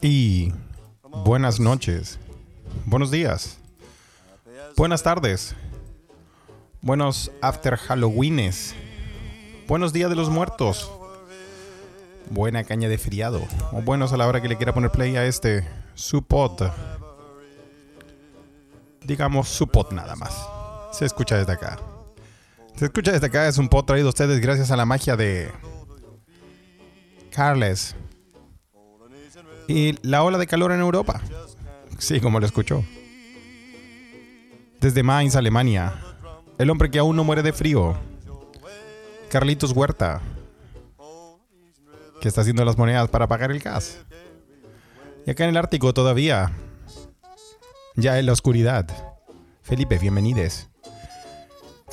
[0.00, 0.52] Y
[1.24, 2.18] buenas noches,
[2.84, 3.58] buenos días,
[4.76, 5.56] buenas tardes,
[6.82, 8.74] buenos after Halloweenes,
[9.66, 10.90] buenos días de los muertos,
[12.28, 15.24] buena caña de feriado, o buenos a la hora que le quiera poner play a
[15.24, 16.70] este su pod.
[19.02, 20.34] Digamos su pod nada más.
[20.92, 21.78] Se escucha desde acá.
[22.76, 25.50] Se escucha desde acá, es un pod traído a ustedes gracias a la magia de
[27.30, 27.94] Carles.
[29.68, 31.20] Y la ola de calor en Europa.
[31.98, 32.84] Sí, como lo escuchó.
[34.80, 35.94] Desde Mainz, Alemania.
[36.58, 37.96] El hombre que aún no muere de frío.
[39.30, 40.20] Carlitos Huerta.
[42.20, 43.98] Que está haciendo las monedas para pagar el gas.
[45.26, 46.52] Y acá en el Ártico todavía.
[47.94, 48.86] Ya en la oscuridad.
[49.62, 50.68] Felipe, bienvenides.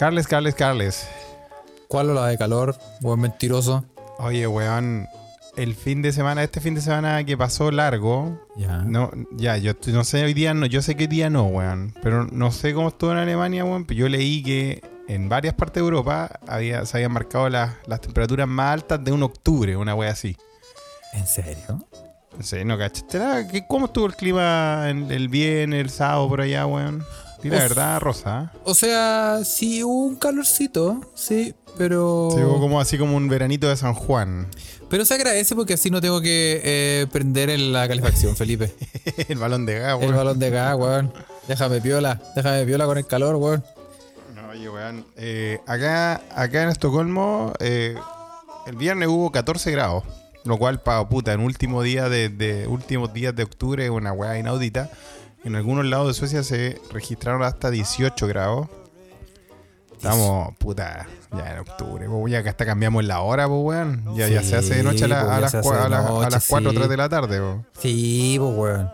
[0.02, 1.08] Carles, Carles, Carles.
[1.88, 2.76] ¿Cuál ola de calor?
[3.02, 3.86] Buen mentiroso.
[4.18, 5.08] Oye, weón,
[5.56, 8.78] el fin de semana, este fin de semana que pasó largo, Ya.
[8.80, 12.26] no, ya, yo no sé hoy día, no, yo sé qué día no, weón, pero
[12.26, 15.82] no sé cómo estuvo en Alemania, weón, pero yo leí que en varias partes de
[15.86, 20.10] Europa había, se habían marcado las, las temperaturas más altas de un octubre, una wea
[20.10, 20.36] así.
[21.14, 21.86] ¿En serio?
[22.36, 26.28] No sé, no cachaste nada, ¿Qué- ¿cómo estuvo el clima en- el viernes, el sábado
[26.28, 27.04] por allá, weón?
[27.44, 28.52] Di la verdad, Rosa.
[28.64, 32.30] O sea, sí hubo un calorcito, sí, pero.
[32.36, 34.48] Se hubo como así como un veranito de San Juan.
[34.90, 38.74] Pero se agradece porque así no tengo que eh, prender en la calefacción, Felipe.
[39.30, 40.16] el balón de gas, El weón.
[40.18, 41.14] balón de gas, weón.
[41.48, 43.64] Déjame piola, déjame piola con el calor, weón.
[44.36, 45.06] No, Oye, weón.
[45.16, 47.96] eh, acá, acá en Estocolmo, eh,
[48.68, 50.04] el viernes hubo 14 grados.
[50.44, 54.38] Lo cual, pa, puta, en último día de, de- últimos días de octubre, una weá
[54.40, 54.90] inaudita.
[55.44, 58.68] En algunos lados de Suecia se registraron hasta 18 grados.
[59.96, 62.08] Estamos, puta, ya en octubre.
[62.08, 64.16] po, ya que hasta cambiamos la hora, pues, weón.
[64.16, 66.30] Ya, ya se hace de noche a, la- a las, cua- a las- a noche,
[66.32, 66.78] las 4 o sí.
[66.78, 67.66] 3 de la tarde, po.
[67.80, 68.90] Sí, pues, weón.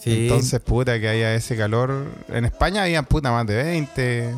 [0.00, 0.22] Sí.
[0.22, 2.06] Entonces, puta, que haya ese calor.
[2.28, 4.34] En España había, puta, más de 20.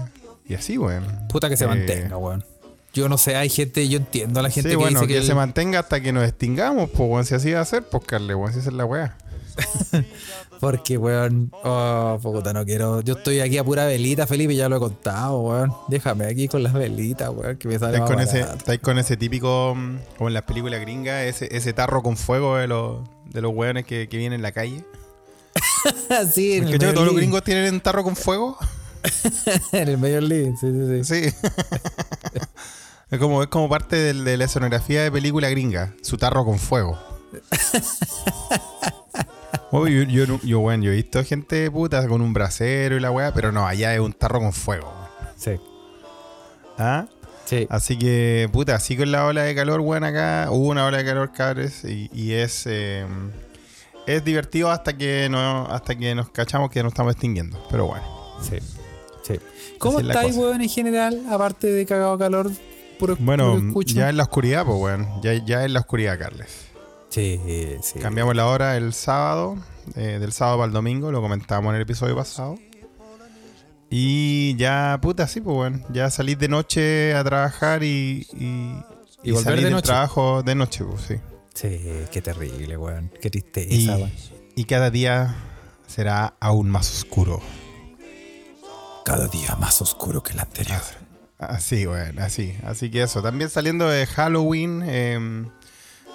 [0.49, 1.05] Y así, weón.
[1.29, 2.45] Puta que se Eh, mantenga, weón.
[2.93, 5.15] Yo no sé, hay gente, yo entiendo a la gente sí, que bueno, dice que,
[5.15, 5.21] que.
[5.21, 7.25] el- se mantenga hasta que nos extingamos, pues, weón.
[7.25, 8.53] Si así va a ser, pues, Carle, weón.
[8.53, 9.17] Si esa es la weá.
[10.61, 13.01] Porque, weón, oh, puta, no quiero.
[13.01, 15.73] Yo estoy aquí a pura velita, Felipe, ya lo he contado, weón.
[15.89, 19.17] Déjame aquí con las velitas, weón, que me sale Estáis con, ese, estáis con ese
[19.17, 23.41] típico, mm, como en las películas gringas, ese, ese tarro con fuego de los, de
[23.41, 24.85] los weones que, que vienen en la calle.
[26.33, 28.57] sí, en ¿Que el, todos los gringos tienen un tarro con fuego?
[29.73, 31.31] en el Major League, sí, sí, sí.
[31.33, 31.49] Sí.
[33.11, 35.93] es, como, es como parte del- de la escenografía de película gringa.
[36.03, 36.97] Su tarro con fuego.
[39.71, 43.01] Oh, yo, yo, no- yo, bueno, yo he visto gente puta con un brasero y
[43.01, 44.93] la weá, pero no, allá es un tarro con fuego.
[45.37, 45.53] Sí,
[46.79, 47.07] ¿Ah?
[47.45, 47.67] sí.
[47.71, 51.05] Así que, puta, así con la ola de calor, weón, acá hubo una ola de
[51.05, 53.07] calor, cabres, y, y es eh,
[54.07, 57.63] es divertido hasta que no, hasta que nos cachamos que nos estamos extinguiendo.
[57.71, 58.05] Pero bueno.
[58.43, 58.59] sí,
[59.23, 59.35] sí.
[59.79, 61.23] ¿Cómo es estáis, weón, en general?
[61.31, 62.51] Aparte de cagado calor,
[62.99, 65.09] puro, Bueno, puro ya en la oscuridad, pues weón.
[65.23, 66.69] Ya, ya en la oscuridad, Carles.
[67.13, 67.39] Sí,
[67.83, 67.99] sí.
[67.99, 69.57] Cambiamos la hora el sábado,
[69.97, 72.57] eh, del sábado para el domingo, lo comentábamos en el episodio pasado.
[73.91, 78.73] Y ya, puta, sí, pues bueno, ya salís de noche a trabajar y, y,
[79.23, 79.87] Y volver salís de del noche.
[79.87, 81.15] trabajo de noche, pues sí.
[81.53, 81.79] Sí,
[82.11, 83.11] qué terrible, weón.
[83.21, 84.13] Qué Y, tristeza, weón.
[84.57, 85.37] y cada día
[85.87, 87.43] será aún más oscuro.
[89.05, 90.81] Cada día más oscuro que el anterior.
[91.39, 92.55] Así, bueno, así.
[92.65, 93.21] Así que eso.
[93.21, 95.45] También saliendo de Halloween, eh,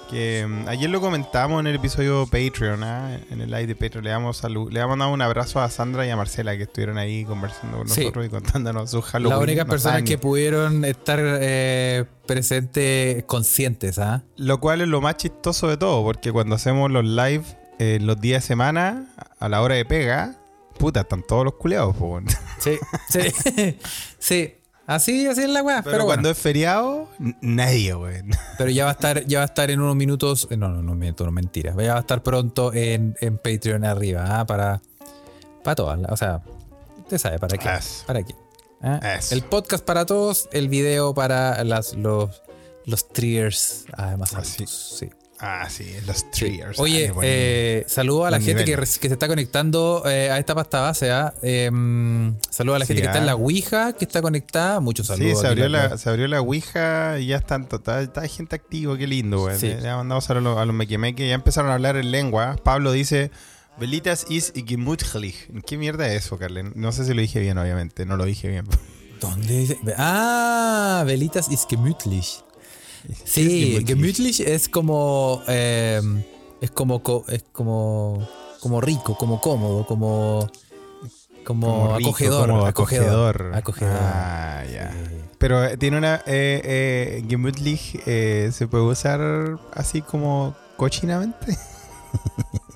[0.09, 3.17] que eh, ayer lo comentamos en el episodio Patreon, ¿ah?
[3.29, 4.03] en el live de Patreon.
[4.03, 7.23] Le damos, salu- le damos un abrazo a Sandra y a Marcela que estuvieron ahí
[7.25, 8.01] conversando con Sí.
[8.01, 9.35] nosotros y contándonos sus Halloween.
[9.37, 14.23] Las únicas No personas que pudieron estar eh, presentes conscientes, ¿ah?
[14.37, 17.43] Lo cual es lo más chistoso de todo, porque cuando hacemos los live
[17.79, 20.35] eh, los días de semana, a la hora de pega,
[20.79, 22.19] puta, están todos los culeados, po.
[22.59, 22.77] Sí,
[23.09, 23.75] sí.
[24.19, 24.53] sí.
[24.87, 25.81] Así, así es la weá.
[25.83, 26.29] Pero, Pero, cuando bueno.
[26.31, 27.09] es feriado,
[27.41, 28.29] nadie, weón.
[28.57, 30.47] Pero ya va a estar, ya va a estar en unos minutos.
[30.49, 31.75] eh, No, no, no miento, no mentira.
[31.77, 34.45] Ya va a estar pronto en, en Patreon arriba, ¿ah?
[34.47, 34.81] Para,
[35.63, 35.99] para todas.
[36.09, 36.41] O sea,
[36.99, 37.69] usted sabe para qué.
[37.69, 38.05] Eso.
[38.07, 38.33] ¿Para qué?
[38.81, 39.19] ¿ah?
[39.29, 42.41] El podcast para todos, el video para las, los,
[42.85, 44.33] los triggers, además.
[44.35, 44.63] Así.
[44.63, 45.09] altos, Sí.
[45.39, 46.25] Ah, sí, los Sí.
[46.31, 46.79] triggers.
[46.79, 50.81] Oye, Ah, eh, saludo a la gente que, se está conectando eh, a esta pasta
[50.81, 51.11] base.
[51.11, 51.33] ¿ah?
[51.43, 51.69] Eh,
[52.49, 53.21] saludo a la Sí, gente que está ah.
[53.21, 54.79] en la Ouija, que está conectada.
[54.79, 55.37] Muchos saludos.
[55.37, 58.55] Sí, se abrió, la- la, se abrió la Ouija y ya están total, está gente
[58.55, 59.59] activa, qué lindo, güey.
[59.59, 59.67] Sí.
[59.67, 60.75] Le mandamos a los, a los
[61.27, 62.55] ya empezaron a hablar en lengua.
[62.63, 63.29] Pablo dice,
[63.79, 65.51] Velitas is gemütlich.
[65.67, 66.73] ¿Qué mierda es eso, Carlen?
[66.75, 68.65] No sé si lo dije bien, obviamente, no lo dije bien.
[69.21, 69.77] ¿Dónde dice?
[69.97, 72.43] Ah, Velitas ist gemütlich.
[73.25, 75.41] Sí, gemütlich es como.
[75.47, 76.01] eh,
[76.61, 77.01] es como.
[77.03, 78.27] co- Es como.
[78.59, 80.49] Como rico, como cómodo, como.
[81.43, 83.51] Como, rico, acogedor, como acogedor.
[83.55, 83.93] Acogedor.
[83.97, 84.91] Ah, ya.
[84.91, 85.15] Sí.
[85.37, 86.15] Pero eh, tiene una.
[86.25, 91.57] Eh, eh, gemütlich eh, se puede usar así como cochinamente.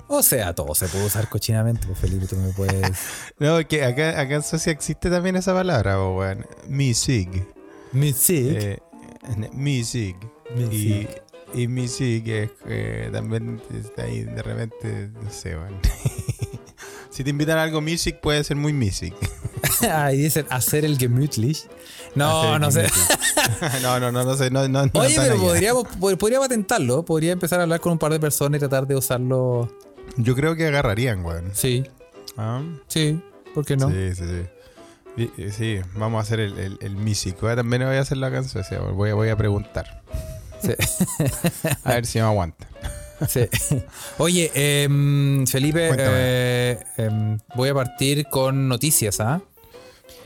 [0.08, 2.98] O sea, todo se puede usar cochinamente, pues Felipe, tú me puedes.
[3.38, 6.46] No, que acá, acá en Suecia existe también esa palabra, weón.
[6.68, 7.44] Misig.
[9.52, 10.16] Music.
[10.56, 11.08] Misig.
[11.54, 15.56] Y, y Misig es eh, también está ahí de repente, no sé,
[17.10, 19.14] si te invitan a algo music, puede ser muy music.
[19.90, 21.66] Ah, y dicen hacer el gemütlich.
[22.14, 22.86] No, no sé.
[23.82, 24.48] no, no, no, no sé.
[24.48, 27.04] No, no, Oye, pero podríamos, pod- podría patentarlo.
[27.04, 29.72] Podría empezar a hablar con un par de personas y tratar de usarlo.
[30.18, 31.50] Yo creo que agarrarían, weón.
[31.52, 31.82] Sí,
[32.36, 33.20] Ah, sí.
[33.54, 33.88] ¿Por qué no?
[33.90, 34.48] Sí, sí, sí.
[35.16, 36.78] Eh, Sí, vamos a hacer el, el,
[37.48, 38.64] a- También voy a hacer la canción.
[38.96, 40.02] Voy, a- voy a preguntar.
[40.62, 40.72] Sí.
[41.84, 42.68] A ver si me aguanta.
[43.28, 43.48] Sí.
[44.18, 46.10] Oye, em, Felipe, Cuéntame.
[46.14, 49.40] eh, em, voy a partir con noticias, ¿ah?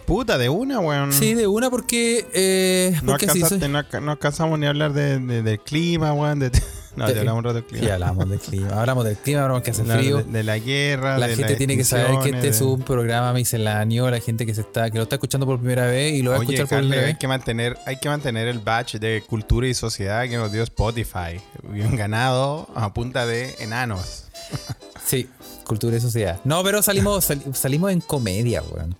[0.06, 1.12] Puta, de una, weón.
[1.12, 2.26] Sí, de una porque.
[2.32, 3.58] Eh, No, porque soy.
[3.68, 6.38] no, no alcanzamos ni a hablar de, de- del clima, weón.
[6.38, 6.50] de-
[6.96, 7.84] no, De- te hablamos del clima.
[7.86, 8.80] Sí, hablamos del clima.
[8.80, 10.18] Hablamos del clima, hablamos que hace frío.
[10.18, 11.18] De, de la guerra.
[11.18, 14.10] La de gente tiene que saber que este es un programa misceláneo.
[14.10, 16.38] La gente que se está, que lo está escuchando por primera vez y lo va
[16.38, 17.18] a escuchar por primera hay vez.
[17.18, 21.40] que mantener, hay que mantener el batch de cultura y sociedad que nos dio Spotify.
[21.70, 24.24] Bien ganado a punta de enanos.
[25.04, 25.28] Sí,
[25.64, 26.40] cultura y sociedad.
[26.44, 28.96] No, pero salimos, sal- salimos en comedia, weón.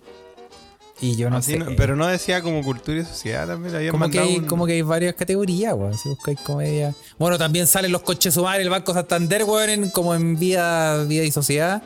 [0.99, 1.59] Y yo no Así sé.
[1.59, 3.75] no- pero no decía como cultura y sociedad también.
[3.75, 5.95] habían como que, hay, un- como que hay varias categorías, weón.
[5.97, 6.95] Si buscáis comedia.
[7.19, 11.23] Bueno, también salen los coches sumares, el Banco Santander, weón, en- como en vida, vida
[11.23, 11.83] y sociedad.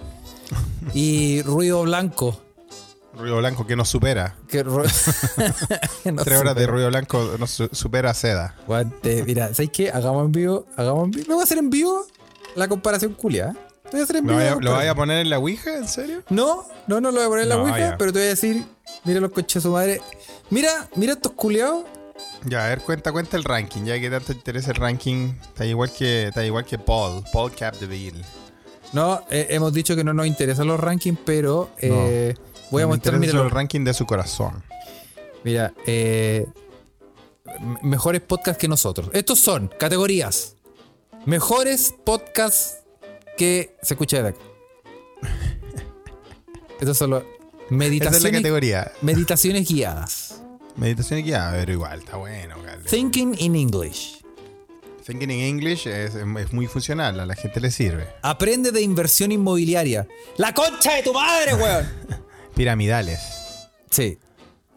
[0.93, 2.39] Y ruido blanco.
[3.17, 4.35] Ruido blanco que nos supera.
[4.47, 4.83] Que ru-
[6.11, 8.55] No Tres horas de ruido blanco nos su- supera seda.
[8.67, 9.91] Guante, mira, ¿sabes qué?
[9.91, 11.25] Hagamos en vivo, hagamos en vivo.
[11.27, 12.05] ¿Me voy a hacer en vivo
[12.55, 13.55] la comparación culia?
[13.91, 15.75] ¿Te voy a hacer en ¿Lo vaya, ¿Lo vaya a poner en la Ouija?
[15.77, 16.23] ¿En serio?
[16.29, 17.97] No, no, no lo voy a poner en la No, Ouija, ya.
[17.97, 18.63] pero te voy a decir,
[19.03, 20.01] mira los coches de su madre.
[20.49, 21.83] Mira, mira estos culiados.
[22.45, 23.83] Ya, a ver, cuenta, cuenta el ranking.
[23.83, 27.21] Ya que tanto interesa el ranking, está igual que, está igual que Paul.
[27.33, 28.23] Paul Capdeville.
[28.93, 32.33] No, eh, hemos dicho que no nos interesan los rankings, pero eh,
[32.71, 34.63] voy a mostrar, mira, el ranking de su corazón.
[35.43, 36.45] mira eh,
[37.81, 39.09] mejores podcasts que nosotros.
[39.13, 40.55] Estos son categorías.
[41.25, 42.77] Mejores podcasts
[43.37, 44.39] que se escucha de acá.
[46.93, 48.91] Son los Esa es la meditaciones, categoría.
[49.01, 50.41] meditaciones guiadas.
[50.75, 52.89] Meditación y guía, pero igual, está bueno, Carle.
[52.89, 54.21] Thinking in English.
[55.05, 58.07] Thinking in English es, es muy funcional, a la gente le sirve.
[58.21, 60.07] Aprende de inversión inmobiliaria.
[60.37, 61.87] ¡La concha de tu madre, weón!
[62.55, 63.19] Piramidales.
[63.89, 64.17] Sí.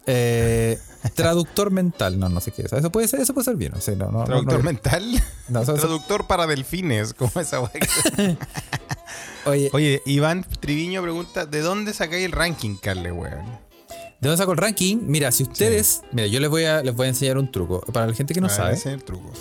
[0.07, 0.79] Eh,
[1.15, 2.19] traductor mental.
[2.19, 2.73] No, no sé qué es.
[2.73, 3.73] Eso puede ser, eso puede ser bien.
[3.73, 4.63] No Traductor no.
[4.63, 5.23] mental.
[5.49, 7.59] Eso- Traductor para delfines, como esa
[9.45, 13.45] Oye, Oye, Iván Triviño pregunta: ¿de dónde sacáis el ranking, Carle, weón?
[14.19, 14.97] ¿de dónde saco el ranking?
[15.03, 16.01] Mira, si ustedes.
[16.11, 17.81] Mira, yo les voy, a, les voy a enseñar un truco.
[17.81, 18.77] Para la gente que no sabe.
[18.85, 19.31] el truco.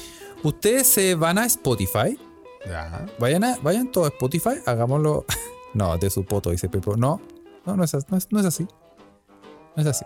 [0.42, 2.18] Ustedes se van a Spotify.
[2.66, 3.06] Ya.
[3.18, 4.60] Vayan, a, vayan todos a Spotify.
[4.66, 5.24] Hagámoslo.
[5.74, 6.96] No, de su poto, dice Pepo.
[6.96, 7.20] No,
[7.66, 8.64] no, no es, as- no es, no es así.
[9.74, 10.04] No es así.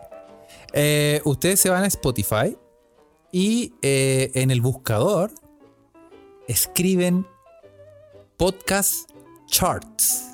[0.73, 2.57] Eh, ustedes se van a Spotify
[3.33, 5.31] y eh, en el buscador
[6.47, 7.27] escriben
[8.37, 9.11] podcast
[9.47, 10.25] charts.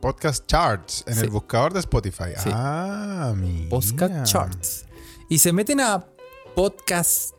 [0.00, 1.20] Podcast Charts en Sí.
[1.22, 2.30] el buscador de Spotify.
[2.36, 2.50] Sí.
[2.52, 3.68] Ah, mira.
[3.68, 4.86] Podcast charts.
[5.28, 6.06] Y se meten a
[6.54, 7.34] podcast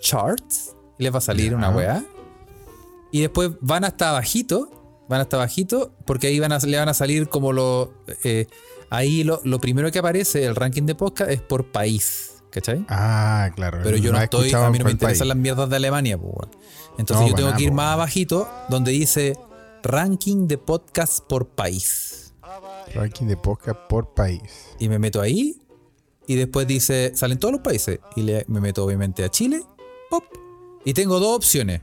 [0.00, 2.04] charts y les va a salir una weá.
[3.10, 4.70] Y después van hasta abajito.
[5.08, 7.92] Van hasta abajito porque ahí van a, le van a salir como lo...
[8.24, 8.46] eh,
[8.90, 12.32] ahí lo, lo primero que aparece, el ranking de podcast, es por país.
[12.50, 12.86] ¿Cachai?
[12.88, 13.80] Ah, claro.
[13.84, 15.28] Pero yo no estoy, a mí no me interesan país.
[15.28, 16.48] las mierdas de Alemania, pues.
[16.96, 19.36] Entonces No, yo tengo que ir más abajito donde dice
[19.82, 22.32] ranking de podcast por país.
[22.94, 24.40] Ranking de podcast por país.
[24.78, 25.60] Y me meto ahí
[26.26, 27.98] y después dice, salen todos los países.
[28.14, 29.60] Y le- me meto obviamente a Chile,
[30.08, 30.24] pop.
[30.84, 31.82] Y tengo dos opciones.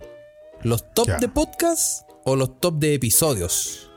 [0.64, 1.18] Los top Ya.
[1.18, 3.92] de podcast o los top de episodios.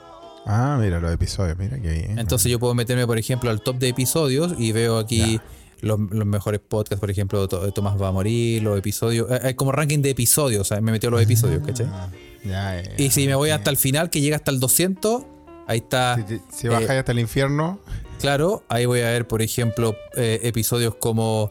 [0.47, 2.19] Ah, mira los episodios, mira qué bien.
[2.19, 5.41] Entonces yo puedo meterme, por ejemplo, al top de episodios y veo aquí
[5.81, 9.29] los, los mejores podcasts, por ejemplo, To- Tomás va a morir, los episodios.
[9.31, 11.87] eh, Hay como ranking de episodios, o sea, me metió los episodios, ¿cachai?
[11.91, 12.09] Ah,
[12.45, 13.57] ya, ya, Y si me voy ya.
[13.57, 15.25] hasta el final, que llega hasta el 200,
[15.67, 17.81] ahí está, Si, si- bajáis hasta el infierno,
[18.21, 21.49] claro, ahí voy a ver, por ejemplo, eh, episodios como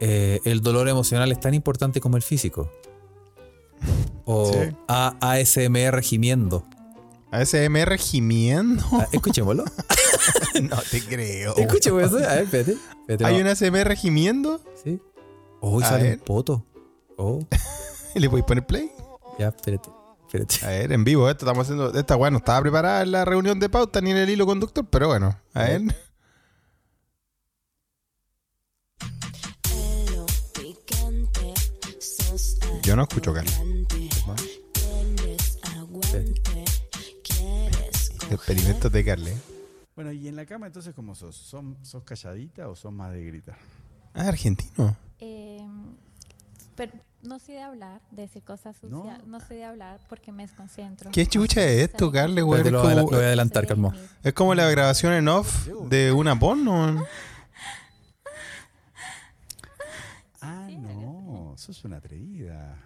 [0.00, 2.70] eh, El dolor emocional es tan importante como el físico.
[4.24, 4.58] O Sí.
[4.88, 6.64] A- ASMR gimiendo.
[7.30, 8.84] ASMR gimiendo.
[8.92, 9.64] Ah, escuchémoslo.
[10.62, 11.56] no te creo.
[11.56, 12.14] Escucha, weón.
[12.24, 12.72] A ver, espérate.
[12.72, 13.40] espérate, ¿Hay vamos.
[13.42, 14.60] una SMR gimiendo?
[14.82, 15.00] Sí.
[15.60, 16.18] Oh, A sale ver.
[16.18, 16.64] un poto.
[17.16, 17.40] Oh,
[18.14, 18.90] ¿Le podéis poner play?
[19.38, 19.90] ya, espérate.
[20.26, 20.64] Espérate.
[20.64, 21.92] A ver, en vivo, esto estamos haciendo.
[21.98, 24.84] Esta weá no estaba preparada en la reunión de pauta ni en el hilo conductor,
[24.90, 25.82] pero bueno, a ver.
[32.82, 33.54] Yo no escucho Carlos.
[38.30, 39.36] Experimentos de Carle.
[39.94, 41.36] Bueno, y en la cama entonces, ¿cómo sos?
[41.36, 43.56] ¿Son, ¿Sos calladita o sos más de gritar?
[44.14, 44.96] Ah, argentino.
[45.18, 45.66] Eh,
[46.74, 46.92] pero
[47.22, 49.02] no soy de hablar, de decir cosas No.
[49.04, 49.26] sucias.
[49.26, 51.10] No, soy de hablar porque me desconcentro.
[51.10, 53.92] ¿Qué chucha es esto, Carle, a- como, lo voy a adelantar, Calmo.
[54.22, 57.02] es como la grabación en off de una porno.
[60.48, 62.82] Ah, no, sos una atrevida.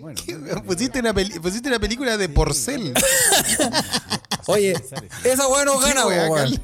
[0.00, 0.20] Bueno,
[0.54, 2.92] no, Pusiste una, peli- pusiste una película de porcel.
[4.46, 4.74] Oye,
[5.24, 6.60] esa weá no gana, ¿Qué wea, weón.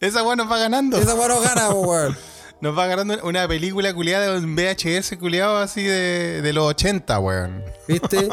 [0.00, 0.98] Esa weá nos va ganando.
[0.98, 2.16] Esa weá no gana, weón.
[2.60, 7.18] Nos va ganando una película culiada de un VHS culiado así de, de los 80,
[7.20, 7.62] weón.
[7.86, 8.28] ¿Viste?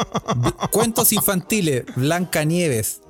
[0.72, 3.00] Cuentos infantiles, Blanca Nieves.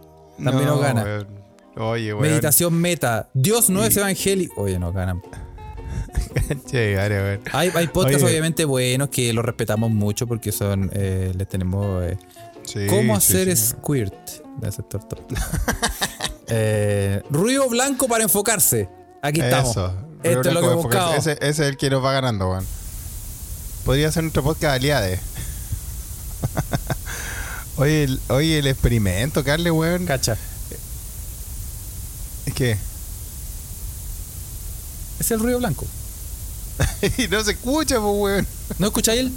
[0.42, 1.02] También no gana.
[1.02, 1.28] weón.
[1.76, 2.28] Oye, weón.
[2.28, 3.30] Meditación meta.
[3.34, 4.60] Dios no es evangélico.
[4.62, 5.22] Oye, no ganan.
[6.70, 7.40] Che, vale, weón.
[7.52, 8.32] Hay, hay podcasts Oye.
[8.32, 12.04] obviamente buenos que los respetamos mucho porque son, eh, les tenemos...
[12.04, 12.18] eh,
[12.64, 13.66] Sí, ¿Cómo sí, hacer sí.
[13.68, 14.14] squirt?
[14.60, 15.20] De sector top.
[16.48, 18.88] Eh, ruido blanco para enfocarse.
[19.20, 19.72] Aquí estamos.
[19.72, 19.92] Eso.
[20.22, 21.14] Esto es lo que buscado.
[21.14, 22.64] Ese, ese es el que nos va ganando, weón.
[23.84, 25.18] Podría ser nuestro podcast aliade.
[27.78, 30.06] oye, el, oye, el experimento, Carle, weón.
[30.06, 30.36] Cacha.
[32.54, 32.76] Que.
[35.18, 35.84] Es el ruido blanco.
[37.18, 38.46] y no se escucha, pues, weón.
[38.78, 39.32] ¿No escucháis el?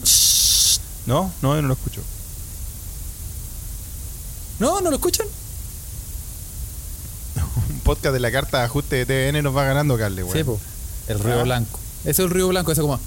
[1.05, 2.01] No, no, yo no lo escucho.
[4.59, 5.25] No, ¿no lo escuchan?
[7.69, 10.37] Un podcast de la carta de ajuste de TVN nos va ganando, Carle, weón.
[10.37, 10.59] Sí, po.
[11.07, 11.43] El ruido Ah.
[11.43, 11.79] blanco.
[12.01, 12.99] Ese es el ruido blanco, ese como.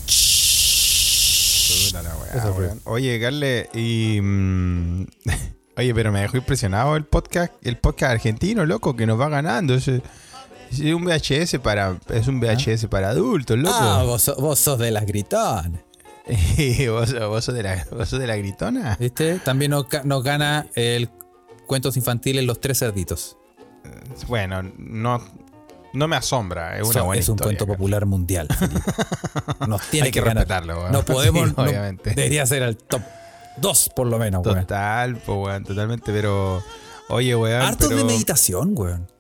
[1.93, 2.03] Weá,
[2.35, 2.55] Eso.
[2.85, 4.21] Oye, Carle, y.
[4.21, 5.07] mm,
[5.77, 9.75] oye, pero me dejó impresionado el podcast, el podcast argentino, loco, que nos va ganando.
[9.75, 9.91] Es,
[10.73, 11.99] es un VHS para.
[12.09, 13.75] Es un VHS para adultos, loco.
[13.79, 15.71] Ah, vos, sos- vos sos de las gritonas.
[16.89, 18.97] ¿Vos, vos sos de la, ¿Vos sos de la gritona?
[19.01, 19.39] ¿Viste?
[19.41, 21.09] También nos, nos gana el
[21.67, 23.37] cuentos infantiles Los Tres Cerditos.
[24.29, 25.21] Bueno, no,
[25.93, 26.77] no me asombra.
[26.79, 28.47] Es una So- buena es un historia, cuento popular mundial.
[29.67, 30.47] Nos tiene Hay que, que ganar.
[30.47, 30.93] respetarlo, weón.
[30.93, 31.43] No podemos.
[31.49, 32.11] Sí, no- obviamente.
[32.15, 33.03] debería ser el top
[33.57, 34.61] 2 por lo menos, weón.
[34.61, 36.63] Total, pues, weón, totalmente, pero.
[37.09, 37.63] Oye, weón.
[37.63, 39.11] Hartos pero- de meditación, weón.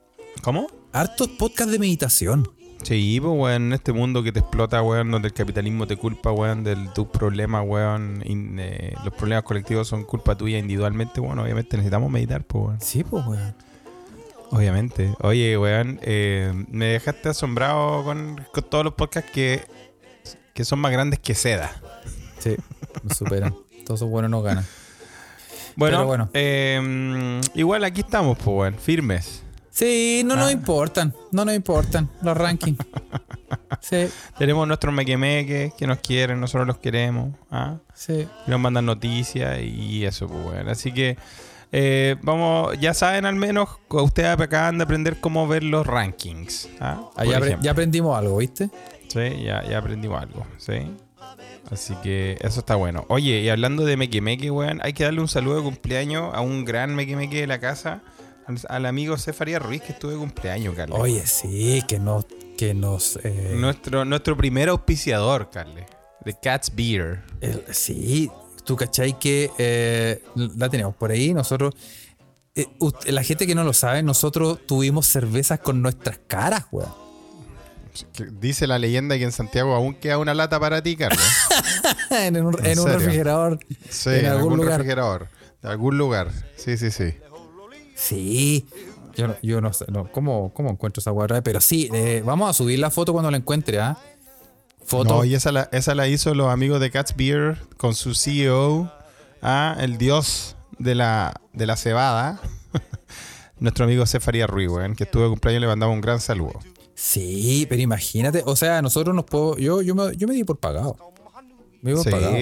[0.43, 0.69] ¿Cómo?
[0.93, 2.49] Hartos podcasts de meditación.
[2.83, 6.33] Sí, pues, weón, en este mundo que te explota, weón, donde el capitalismo te culpa,
[6.33, 11.39] weón, de tus problemas, weón, in- eh, los problemas colectivos son culpa tuya individualmente, weón,
[11.39, 13.55] obviamente necesitamos meditar, pues, weón, Sí, pues, weón.
[14.51, 15.15] obviamente.
[15.21, 19.63] Oye, weón, eh, me dejaste asombrado con, con todos los podcasts que,
[20.53, 21.81] que son más grandes que seda.
[22.41, 22.57] Sí,
[23.05, 23.55] nos superan.
[23.87, 24.67] Todos esos buenos nos ganan.
[25.77, 26.29] Bueno, bueno.
[26.35, 29.42] eh, igual aquí estamos, pues, weón, firmes.
[29.73, 30.53] Sí, no nos Ah.
[30.53, 31.15] importan.
[31.31, 32.79] No nos importan los rankings.
[33.81, 34.07] Sí,
[34.39, 37.79] Tenemos nuestros mequemeques que nos quieren, nosotros los queremos, ¿ah?
[37.95, 38.29] sí.
[38.47, 40.71] y nos mandan noticias y eso, pues bueno.
[40.71, 41.17] Así que
[41.73, 46.69] eh, vamos, ya saben al menos, ustedes acaban de aprender cómo ver los rankings.
[46.81, 47.11] ¿ah?
[47.17, 48.71] Ah, ya, ya aprendimos algo, ¿viste?
[49.09, 50.75] Sí, ya, ya aprendimos algo, ¿sí?
[51.71, 53.05] Así que eso está bueno.
[53.09, 56.65] Oye, y hablando de Mequemeque, weón, hay que darle un saludo de cumpleaños a un
[56.65, 58.03] gran Mequemeque de la casa,
[58.47, 60.99] al, al amigo Cefaría Ruiz, que estuvo de cumpleaños, Carles.
[60.99, 62.27] Oye, sí, que nos.
[62.57, 65.87] Que nos eh, Nuestro, nuestro primer auspiciador, Carles,
[66.25, 67.23] de Cat's Beer.
[67.41, 68.31] el- sí,
[68.65, 70.23] tú cachai que eh,
[70.57, 71.33] la tenemos por ahí.
[71.35, 71.75] Nosotros.
[72.55, 72.67] eh,
[73.07, 76.93] la gente que no lo sabe, nosotros tuvimos cervezas con nuestras caras, weón.
[78.41, 81.21] Dice la leyenda que en Santiago aún queda una lata para ti, Carlos.
[82.11, 82.99] en un, ¿En en un serio?
[82.99, 83.59] refrigerador.
[83.91, 84.73] Sí, en en algún algún lugar.
[84.79, 85.29] refrigerador.
[85.63, 86.31] De algún lugar.
[86.57, 87.15] Sí, sí, sí.
[88.03, 88.67] Sí.
[89.15, 91.43] Yo no, yo no sé no, ¿cómo, cómo encuentro esa guarda.
[91.43, 93.97] Pero sí, eh, vamos a subir la foto cuando la encuentre, ¿ah?
[94.85, 95.17] Foto.
[95.17, 98.93] No, y esa la, esa la hizo los amigos de Cat's Beer con su CEO,
[99.41, 102.41] ah, el dios de la, de la cebada.
[103.61, 106.59] Nuestro amigo Cefaría Ruiz, que estuvo de cumpleaños le mandaba un gran saludo.
[106.95, 109.57] Sí, pero imagínate, o sea, nosotros nos puedo.
[109.59, 110.97] Yo, yo, me, yo me di por pagado.
[111.81, 112.37] Me di por pagado.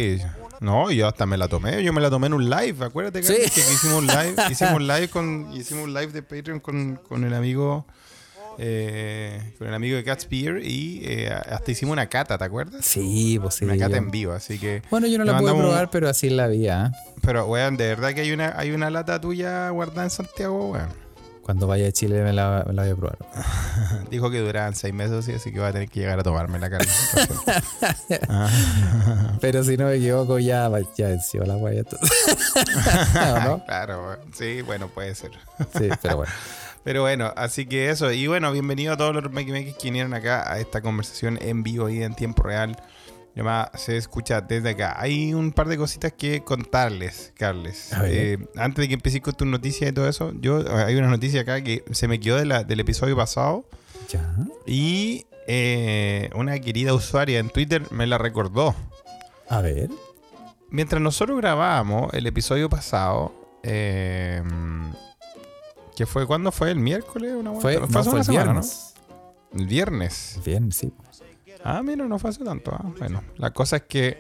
[0.60, 1.82] No, yo hasta me la tomé.
[1.82, 2.84] Yo me la tomé en un live.
[2.84, 3.34] Acuérdate Sí.
[3.54, 4.34] Que hicimos un live.
[4.50, 7.86] Hicimos un live con, hicimos un live de Patreon con, con el amigo.
[8.58, 12.84] eh, con el amigo de Cat's Beer y eh, hasta hicimos una cata, ¿te acuerdas?
[12.84, 13.64] Sí, pues sí.
[13.64, 14.82] una cata yo- en vivo, así que.
[14.90, 16.92] Bueno, yo no la pude un- probar, pero así la vida.
[16.94, 17.12] ¿ah?
[17.22, 20.88] Pero, weón, de verdad que hay una, hay una lata tuya guardada en Santiago, weón.
[21.50, 23.18] Cuando vaya a Chile me la, me la voy a probar.
[24.08, 26.60] Dijo que duraban seis meses, sí, así que va a tener que llegar a tomarme
[26.60, 26.86] la carne.
[29.40, 31.56] Pero si no me equivoco, ya, ya venció la.
[31.56, 33.64] ¿O no?
[33.64, 35.32] Claro, sí, bueno, puede ser.
[35.76, 36.32] Sí, pero bueno.
[36.84, 38.12] Pero bueno, así que eso.
[38.12, 41.88] Y bueno, bienvenido a todos los Makey que vinieron acá a esta conversación en vivo
[41.88, 42.80] y en tiempo real.
[43.34, 44.96] Llamada se escucha desde acá.
[45.00, 47.90] Hay un par de cositas que contarles, Carles.
[48.04, 51.42] Eh, antes de que empieces con tus noticias y todo eso, yo hay una noticia
[51.42, 53.64] acá que se me quedó de la- del episodio pasado
[54.08, 54.34] Ya.
[54.66, 58.74] y eh, una querida usuaria en Twitter me la recordó.
[59.48, 59.90] A ver.
[60.68, 63.32] Mientras nosotros grabábamos el episodio pasado,
[63.62, 64.42] eh,
[65.96, 68.94] que fue cuando fue el miércoles, una Fue, no, fue una el semana, viernes.
[69.52, 69.60] ¿no?
[69.60, 70.40] El viernes.
[70.44, 70.92] Bien, sí.
[71.64, 72.72] Ah, mira, no fue hace tanto.
[72.72, 72.92] ah.
[72.98, 74.16] Bueno, la cosa es que.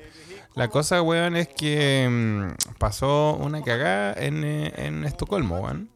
[0.56, 5.90] La cosa, weón, es que mm, pasó una cagada en, eh, en Estocolmo, weón.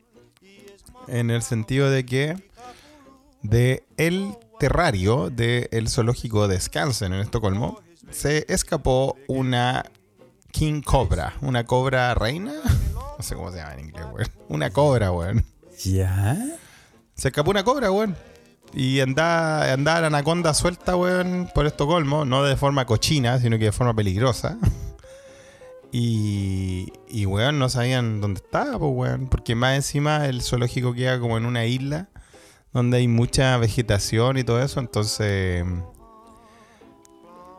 [1.08, 2.36] En el sentido de que.
[3.42, 9.84] De el terrario del zoológico de Skansen en Estocolmo se escapó una
[10.52, 11.34] King Cobra.
[11.40, 12.52] Una cobra reina.
[13.16, 14.28] No sé cómo se llama en inglés, weón.
[14.48, 15.44] Una cobra, weón.
[15.84, 16.36] ¿Ya?
[17.14, 18.16] Se escapó una cobra, weón.
[18.74, 22.24] Y andaba, andaba la anaconda suelta, weón, por Estocolmo.
[22.24, 24.58] No de forma cochina, sino que de forma peligrosa.
[25.96, 29.28] Y, y weón, no sabían dónde estaba, pues, weón.
[29.28, 32.08] Porque más encima el zoológico queda como en una isla
[32.72, 34.80] donde hay mucha vegetación y todo eso.
[34.80, 35.64] Entonces,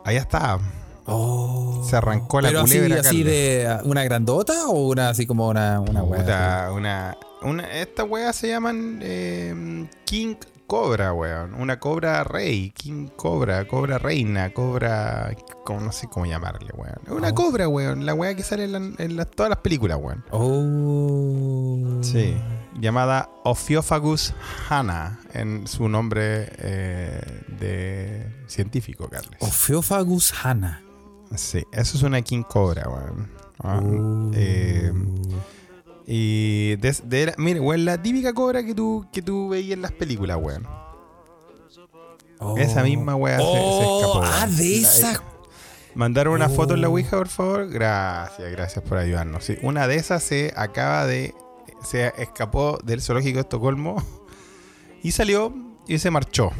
[0.04, 0.58] allá está.
[1.06, 1.82] Oh.
[1.88, 3.24] Se arrancó la Pero así, culebra, así Carlos.
[3.24, 8.36] de una grandota o una así como una, una wea Puta, una, una, estas weas
[8.36, 10.34] se llaman eh, King
[10.66, 11.54] Cobra, weón.
[11.54, 15.34] Una cobra rey, King Cobra, cobra reina, cobra.
[15.64, 16.98] Como, no sé cómo llamarle, weón.
[17.08, 17.34] Una Oh.
[17.34, 18.04] cobra, weón.
[18.04, 20.24] La wea que sale en, la- en las- todas las películas, weón.
[20.30, 21.98] Oh.
[22.02, 22.36] Sí.
[22.80, 24.34] Llamada Ophiofagus
[24.68, 27.20] hana, en su nombre eh,
[27.58, 29.40] de científico, Carles.
[29.40, 30.82] Ophiophagus hana.
[31.36, 33.30] Sí, eso es una King Cobra, weón.
[33.62, 34.30] Ah, Oh.
[34.34, 34.92] eh,
[36.06, 39.92] Y de, de- mire, weón, la típica cobra que tú, que tú veías en las
[39.92, 40.66] películas, weón.
[42.38, 42.56] Oh.
[42.58, 44.20] Esa misma weá se- se, Oh, escapó.
[44.24, 45.12] Ah, de La- esa.
[45.14, 45.18] eh,
[45.94, 46.92] Mandaron una foto en la Oh.
[46.92, 47.68] Ouija, por favor.
[47.70, 49.42] Gracias, gracias por ayudarnos.
[49.44, 51.34] Sí, una de esas se acaba de.
[51.82, 53.96] Se escapó del zoológico de Estocolmo
[55.02, 55.54] y salió
[55.88, 56.50] y se marchó.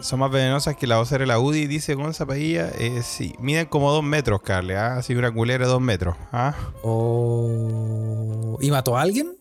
[0.00, 2.70] Son más venenosas que la de la UDI, dice Gonza Padilla.
[2.78, 4.76] Eh, sí, miden como dos metros, Carle.
[4.76, 4.96] ¿ah?
[4.96, 6.16] Así una culera de dos metros.
[6.32, 6.54] ¿ah?
[6.82, 8.56] Oh.
[8.60, 9.36] ¿Y mató a alguien?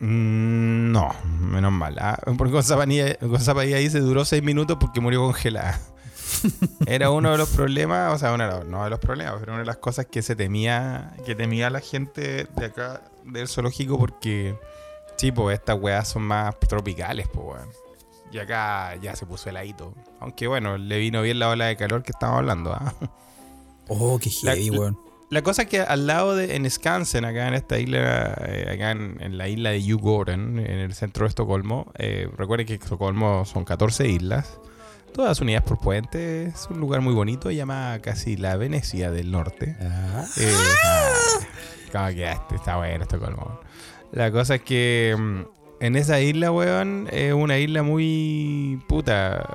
[0.00, 1.96] Mm, no, menos mal.
[1.98, 2.18] ¿ah?
[2.36, 5.80] Porque Gonza Padilla, Gonza Padilla dice duró seis minutos porque murió congelada.
[6.86, 9.52] Era uno de los problemas, o sea, uno de los, no de los problemas, pero
[9.52, 13.98] una de las cosas que se temía, que temía la gente de acá del zoológico
[13.98, 14.58] porque,
[15.16, 17.83] sí, pues estas weas son más tropicales, pues weón.
[18.34, 19.94] Y acá ya se puso heladito.
[20.18, 22.92] Aunque bueno, le vino bien la ola de calor que estamos hablando, ¿ah?
[23.86, 24.98] Oh, qué La- heavy, weón.
[25.30, 28.90] La cosa es que al lado de en Skansen, acá en esta isla, eh, acá
[28.90, 33.44] en, en la isla de Djurgården, en el centro de Estocolmo, eh, recuerden que Estocolmo
[33.44, 34.58] son 14 islas,
[35.12, 39.30] todas unidas por puentes, es un lugar muy bonito, se llama casi la Venecia del
[39.30, 39.76] norte.
[39.80, 40.24] Ah.
[40.38, 40.52] Eh,
[40.84, 41.12] ah,
[41.92, 42.56] ¿Cómo quedaste?
[42.56, 43.60] Está bueno Estocolmo.
[44.10, 45.53] La cosa es que mm,
[45.84, 49.46] en esa isla, weón, es una isla muy puta,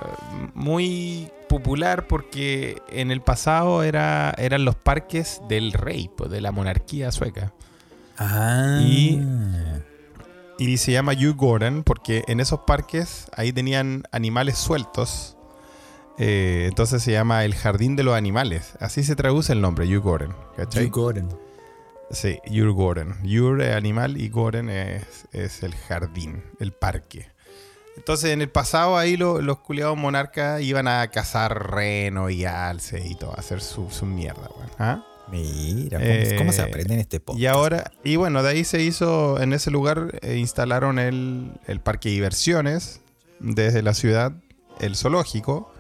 [0.54, 6.52] muy popular porque en el pasado era, eran los parques del rey, pues, de la
[6.52, 7.54] monarquía sueca.
[8.18, 8.80] Ah.
[8.82, 9.20] Y-
[10.62, 15.38] Y se llama Djurgården porque en esos parques ahí tenían animales sueltos.
[16.18, 18.74] Eh, entonces se llama el jardín de los animales.
[18.82, 20.34] Así se traduce el nombre, Djurgården.
[20.58, 20.88] ¿cachai?
[20.88, 21.30] Djurgården.
[22.12, 23.16] Sí, Djurgården.
[23.24, 27.28] Djur es animal y Gården es, es el jardín, el parque.
[27.98, 33.06] Entonces en el pasado ahí lo- los culiados monarcas iban a cazar reno y alce
[33.06, 34.70] y todo, a hacer su, su mierda, weón.
[34.80, 35.06] ¿Ah?
[35.30, 37.40] Mira, ¿cómo, Eh, cómo se aprende en este podcast?
[37.42, 41.80] Y ahora, y bueno, de ahí se hizo, en ese lugar eh, instalaron el, el
[41.82, 43.02] parque de diversiones
[43.40, 44.32] desde la ciudad,
[44.80, 45.72] el zoológico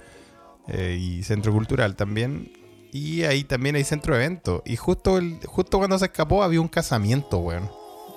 [0.67, 2.51] eh, y centro cultural también.
[2.91, 4.61] Y ahí también hay centro de eventos.
[4.65, 7.69] Y justo, el, justo cuando se escapó había un casamiento, weón.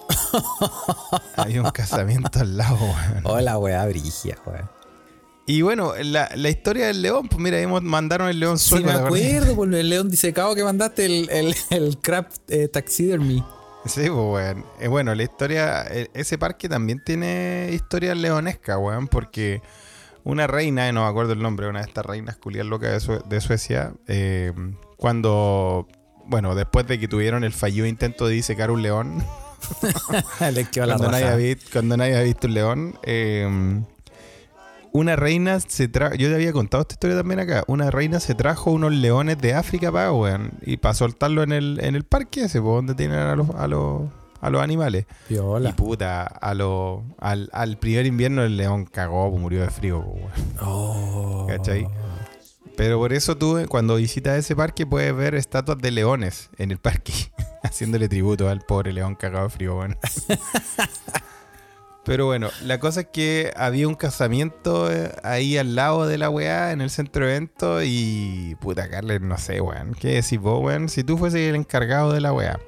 [1.36, 3.22] había un casamiento al lado, weón.
[3.24, 4.70] Hola, weá, brigia, weá.
[5.46, 8.86] Y bueno, la, la historia del león, pues mira, ahí mandaron el león Sí, sueco.
[8.86, 13.44] me acuerdo por el león disecado que mandaste, el, el, el crab eh, taxidermy.
[13.84, 14.64] Sí, pues, weón.
[14.80, 15.84] Eh, bueno, la historia.
[15.90, 19.60] eh, ese parque también tiene historia leonesca, weón, porque
[20.24, 23.22] una reina, no me acuerdo el nombre, una de estas reinas culias locas de, Sue-
[23.28, 24.52] de Suecia, eh,
[24.96, 25.88] cuando.
[26.26, 29.24] Bueno, después de que tuvieron el fallido intento de disecar un león,
[30.98, 33.82] cuando, nadie había, visto- cuando nadie había visto un león, eh,
[34.92, 36.14] una reina se trajo.
[36.16, 37.64] Yo te había contado esta historia también acá.
[37.66, 40.50] Una reina se trajo unos leones de África para, weón.
[40.62, 44.02] Y para soltarlo en el, en el parque ese, donde tienen a los, a los,
[44.42, 45.06] a los animales.
[45.30, 45.74] Y Piola.
[45.74, 50.30] puta, a lo, al, al primer invierno el león cagó, po, murió de frío, weón.
[50.60, 51.46] Oh.
[51.48, 51.88] ¿Cachai?
[52.76, 56.72] Pero por eso tú, eh, cuando visitas ese parque, puedes ver estatuas de leones en
[56.72, 57.12] el parque,
[57.62, 59.96] haciéndole tributo al pobre león cagado de frío, bueno.
[62.04, 66.30] Pero bueno, la cosa es que había un casamiento eh, ahí al lado de la
[66.30, 69.94] weá, en el centro de eventos, y puta, Carles, no sé, weón.
[69.94, 70.88] ¿Qué decís vos, weón?
[70.88, 72.58] Si tú fueses el encargado de la weá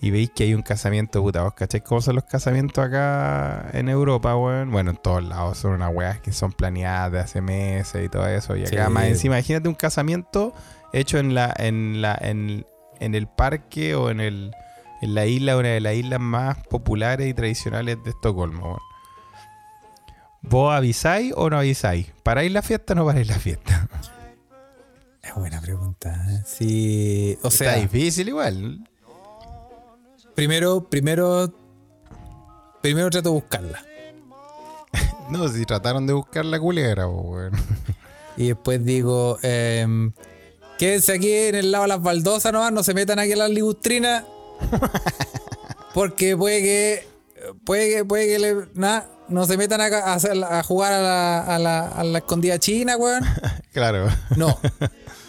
[0.00, 3.88] y veis que hay un casamiento, puta, vos cacháis cómo son los casamientos acá en
[3.88, 4.70] Europa, weón.
[4.70, 8.26] Bueno, en todos lados son unas weas que son planeadas de hace meses y todo
[8.28, 8.56] eso.
[8.56, 8.92] Y acá Sí.
[8.92, 10.52] más encima, imagínate un casamiento
[10.92, 12.66] hecho en la, en la, en,
[13.00, 14.52] en el parque o en el,
[15.02, 18.78] en la isla, una de las islas más populares y tradicionales de Estocolmo, weón.
[20.42, 22.12] ¿Vos avisáis o no avisáis?
[22.22, 23.88] ¿Paráis la fiesta o no paráis la fiesta?
[25.22, 26.14] Es buena pregunta.
[26.30, 26.42] ¿eh?
[26.46, 27.36] Sí.
[27.42, 28.88] O sea, Está difícil igual.
[30.36, 31.52] Primero, primero.
[32.82, 33.82] Primero trato de buscarla.
[35.28, 37.50] No, si trataron de buscar la culebra, weón.
[38.36, 40.12] Y después digo, em,
[40.78, 43.50] quédense aquí en el lado de las baldosas nomás, no se metan aquí a las
[43.50, 44.22] ligustrinas.
[45.94, 47.08] Porque puede que.
[47.64, 48.54] Puede que, puede que le.
[48.74, 52.58] Nada, no se metan a, hacer- a jugar a la, a, la, a la escondida
[52.60, 53.24] china, weón.
[53.72, 54.08] Claro.
[54.36, 54.58] No.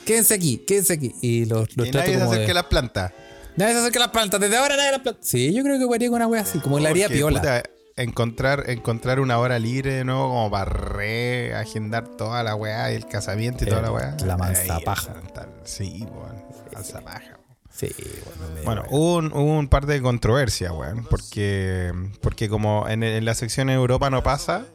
[0.06, 1.14] quédense aquí, quédense aquí.
[1.22, 3.14] Y los, los y trato nadie se como acerque de- a las plantas.
[3.58, 5.28] Nadie se acerca a las plantas, desde ahora nadie a las plantas.
[5.28, 7.40] Sí, yo creo que haría con una wea así, como la haría piola.
[7.42, 7.64] puta,
[7.96, 13.08] encontrar, encontrar una hora libre de nuevo como para reagendar toda la weá y el
[13.08, 14.16] casamiento y Eh, toda la weá.
[14.26, 15.14] la mansa Ahí, paja.
[15.34, 16.44] tal- Sí, weón.
[16.74, 17.40] Mansa paja.
[17.72, 17.90] Sí,
[18.26, 21.04] bueno, Bueno, hubo un, hubo un par de controversias, weón.
[21.10, 21.92] Porque,
[22.22, 24.66] porque como en, en la sección Europa no pasa,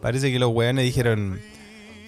[0.00, 1.40] parece que los weones dijeron,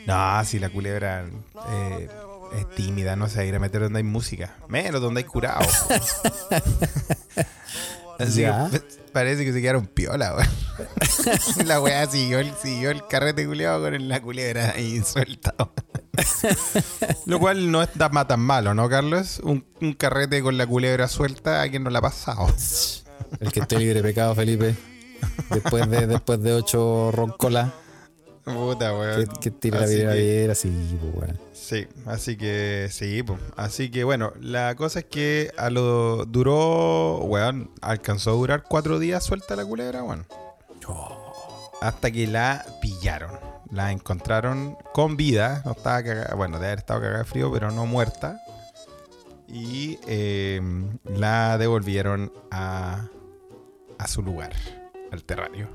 [0.06, 1.24] no, si la culebra
[1.70, 2.08] eh,
[2.56, 4.56] es tímida, no se va a ir a meter donde hay música.
[4.68, 5.60] Menos donde hay curado.
[8.18, 8.68] Así Ya.
[8.70, 8.80] que
[9.12, 10.48] parece que se quedaron piola, weón.
[11.66, 15.54] la weá siguió el, siguió el carrete culeado con la culebra ahí suelta.
[17.26, 19.40] Lo cual no está ma- tan malo, ¿no, Carlos?
[19.42, 22.46] Un, un carrete con la culebra suelta, ¿a quién no la ha pasado?
[23.40, 24.74] El que esté libre de pecado, Felipe.
[25.50, 27.72] Después de, después de ocho roncolas,
[28.44, 29.26] Puta, que, weón.
[29.40, 31.38] que tire la Así vidriera que- vidriera, sí, weón.
[31.52, 33.38] Sí, así que sí, pues.
[33.56, 38.98] Así que bueno, la cosa es que a lo duró, weón, alcanzó a durar cuatro
[38.98, 40.26] días suelta la culebra, weón.
[41.80, 43.38] Hasta que la pillaron.
[43.70, 47.70] La encontraron con vida, no estaba cagada, bueno, de haber estado cagada de frío, pero
[47.70, 48.38] no muerta.
[49.48, 50.60] Y eh,
[51.04, 53.06] la devolvieron a,
[53.98, 54.52] a su lugar,
[55.10, 55.68] al terrario.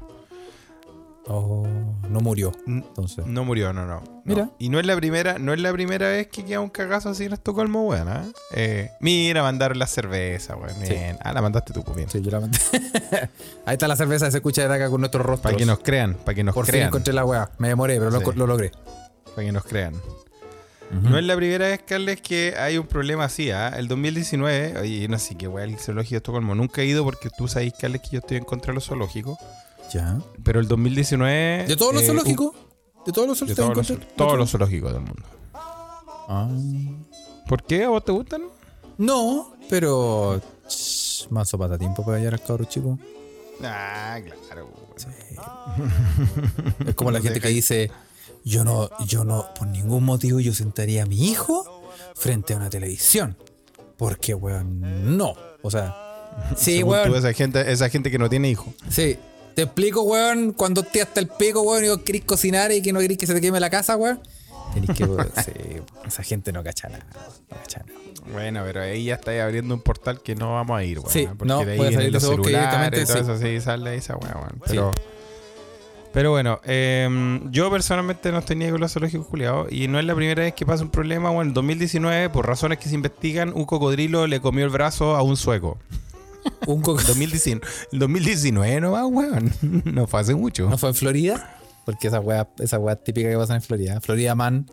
[1.29, 1.67] Oh,
[2.09, 2.53] no murió.
[2.65, 3.25] Entonces.
[3.25, 3.99] No murió, no, no.
[4.01, 4.21] no.
[4.23, 4.49] Mira.
[4.59, 7.25] Y no es la primera, no es la primera vez que queda un cagazo así
[7.25, 8.07] en Estocolmo, weón.
[8.07, 8.23] ¿ah?
[8.53, 10.75] Eh, mira, mandaron la cerveza, weón.
[10.85, 10.95] Sí.
[11.21, 12.09] Ah, la mandaste tú, pues bien.
[12.09, 12.57] Sí, yo la mandé.
[13.65, 15.51] Ahí está la cerveza se escucha desde acá con nuestros rostros.
[15.51, 16.87] Para que nos crean, para que nos Por fin crean.
[16.87, 17.51] encontré la weá.
[17.57, 18.25] Me demoré, pero lo, Sí.
[18.35, 18.71] lo logré.
[19.35, 19.93] Para que nos crean.
[20.89, 23.67] No es la primera vez, Carles, que hay un problema así, ¿ah?
[23.77, 26.55] El 2019, oye, no sé qué weón, el zoológico de Estocolmo.
[26.55, 29.37] Nunca he ido porque tú sabes, Carles, que yo estoy en contra de los zoológicos.
[29.91, 30.19] Ya.
[30.43, 31.65] Pero el 2019.
[31.67, 32.51] ¿De todos los eh, zoológicos?
[33.05, 33.73] ¿De todos los zoológicos?
[33.73, 35.23] todos los, todos los zoológicos del mundo.
[35.53, 36.49] Ah.
[37.47, 37.85] ¿Por qué?
[37.85, 38.43] ¿A vos te gustan?
[38.97, 40.41] No, pero.
[41.29, 42.99] Más sopa tiempo para hallar al cabro chico.
[43.63, 44.67] Ah, claro.
[44.67, 44.87] weón.
[46.87, 47.91] Es como la gente que dice,
[48.43, 52.69] yo no, yo no, por ningún motivo yo sentaría a mi hijo frente a una
[52.69, 53.37] televisión.
[53.97, 55.33] Porque, weón, no.
[55.61, 55.95] O sea,
[56.55, 57.15] sí, Según tú, weón.
[57.15, 58.73] esa gente, esa gente que no tiene hijos.
[58.89, 59.17] Sí.
[59.57, 62.93] Te explico, weón, cuando esté hasta el pico, weón, y vos querés cocinar y que
[62.93, 64.19] no querés que se te queme la casa, weón.
[64.71, 65.51] Tenés que, weón, sí,
[66.05, 67.07] esa gente no cacha nada.
[67.49, 67.99] No cacha nada.
[68.31, 71.09] Bueno, pero ahí ya está abriendo un portal que no vamos a ir, weón.
[71.09, 73.95] Sí, porque no, de ahí puede salir los celulares y todo directamente, eso, sí, sale
[73.95, 74.61] esa weá, weón.
[74.67, 74.91] Pero,
[76.13, 80.05] pero bueno, eh, yo personalmente no estoy ni con los zoológicos culiados y no es
[80.05, 81.31] la primera vez que pasa un problema.
[81.31, 85.23] Bueno, en 2019, por razones que se investigan, un cocodrilo le comió el brazo a
[85.23, 85.79] un sueco.
[86.67, 89.51] Un coco- 2019, el 2019 no va, weón.
[89.85, 90.69] No fue hace mucho.
[90.69, 91.53] ¿No fue en Florida?
[91.85, 94.01] Porque esa weá, esa weá típica que pasa en Florida.
[94.01, 94.65] Florida Man.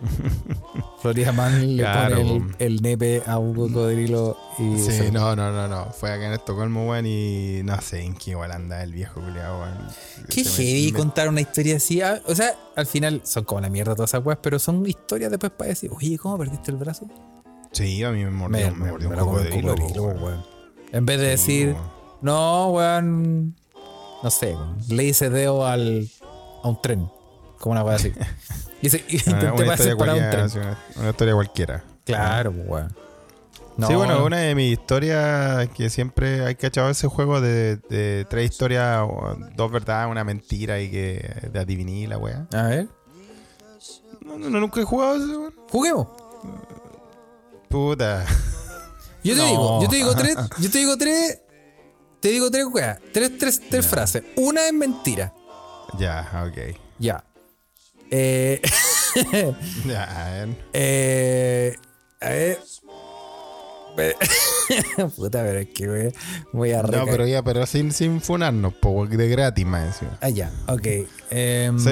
[1.02, 5.50] Florida Man le Claro, pone el, nepe a un cocodrilo y Sí, se- no, no,
[5.52, 5.86] no, no.
[5.92, 9.60] Fue acá en Estocolmo, weón, y no sé en qué igual anda el viejo culiado,
[9.60, 9.78] weón.
[10.28, 12.00] Qué Se me- heavy me- contar una historia así.
[12.02, 15.30] Ah, O sea, al final son como la mierda todas esas weas, pero son historias
[15.30, 17.06] después para decir, oye, ¿cómo perdiste el brazo?
[17.72, 19.74] Sí, a mí me mordió, me, mordió un cocodrilo,
[20.20, 20.59] weón.
[20.92, 21.76] En vez de decir,
[22.20, 23.54] no, weón,
[24.22, 26.08] no sé, weón, le hice dedo al,
[26.62, 27.08] a un tren,
[27.58, 28.12] como una weá así.
[28.82, 30.50] Y, se, y Una, intenté una pasar para un tren.
[30.56, 31.84] una, una historia cualquiera.
[32.06, 32.96] Claro, pues, weón.
[33.76, 38.26] No, sí, bueno, una de mis historias que siempre hay cachado ese juego de, de
[38.30, 39.06] tres historias,
[39.54, 42.46] dos verdades, una mentira y que de adiviní la wea.
[42.54, 42.88] A ver,
[44.24, 45.54] No, no, nunca he jugado ese, weón.
[45.70, 46.08] juguemos.
[47.68, 48.24] Puta.
[49.22, 49.46] Yo te No.
[49.48, 51.38] digo, yo te digo tres, yo te digo tres,
[52.20, 54.22] te digo tres weas, tres, tres, tres frases.
[54.36, 55.32] Una es mentira.
[55.98, 56.76] Ya, ok.
[56.98, 57.24] Ya.
[58.10, 58.60] Eh,
[59.86, 60.48] Ya, a ver.
[60.72, 61.76] eh,
[62.20, 62.58] a ver.
[63.96, 64.14] Ve-
[65.16, 66.12] Puta, pero es que wey,
[66.52, 70.16] voy a No, reca- pero ya, pero sin, sin funarnos, po, de gratis más encima.
[70.20, 70.86] Ah, ya, ok.
[71.30, 71.90] Em, Sí,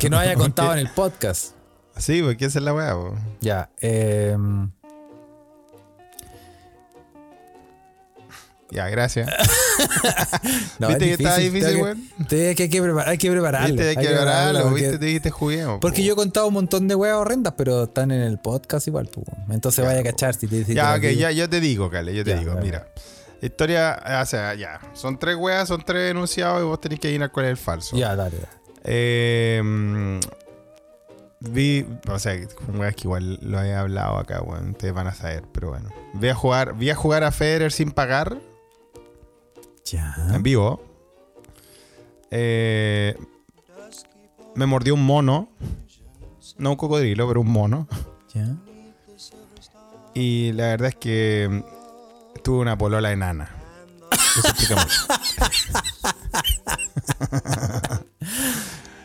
[0.00, 1.52] que no haya contado en el podcast.
[1.98, 2.94] Sí, porque esa es la weá.
[3.40, 3.70] Ya.
[3.80, 4.70] em,
[8.70, 9.28] Ya, gracias.
[10.80, 11.76] no, ¿Viste es que estaba difícil,
[12.18, 13.68] que- te- que hay que preparar, hay que prepararlo.
[13.68, 15.78] Viste, hay que prepararlo, prepararlo, porque- viste, te dijiste juguemos.
[15.80, 19.08] Porque yo he contado un montón de weas horrendas, pero están en el podcast igual,
[19.08, 19.22] tú.
[19.50, 21.20] Entonces vaya a cachar si te te Ya, ok, digo.
[21.20, 22.88] ya, yo te digo, Cale, yo te Ya, digo, mira.
[23.40, 24.80] Historia, o sea, ya.
[24.94, 27.96] Son tres weas, son tres enunciados y vos tenés que adivinar cuál es el falso.
[27.96, 28.36] Ya, dale.
[28.36, 28.48] dale.
[28.82, 30.18] Eh, mm,
[31.40, 32.34] vi, o sea,
[32.74, 34.70] weas que igual lo he hablado acá, weón.
[34.70, 35.90] Ustedes van a saber, pero bueno.
[36.14, 38.38] Vi a jugar, vi a jugar a Federer sin pagar,
[39.86, 40.14] Ya.
[40.32, 40.82] en vivo.
[42.30, 43.16] Eh,
[44.54, 45.48] me mordió un mono.
[46.58, 47.88] No un cocodrilo, pero un mono.
[48.34, 48.56] Ya.
[50.14, 53.50] Y la verdad es que mm, tuve una polola enana.
[54.10, 55.06] Eso explica mucho.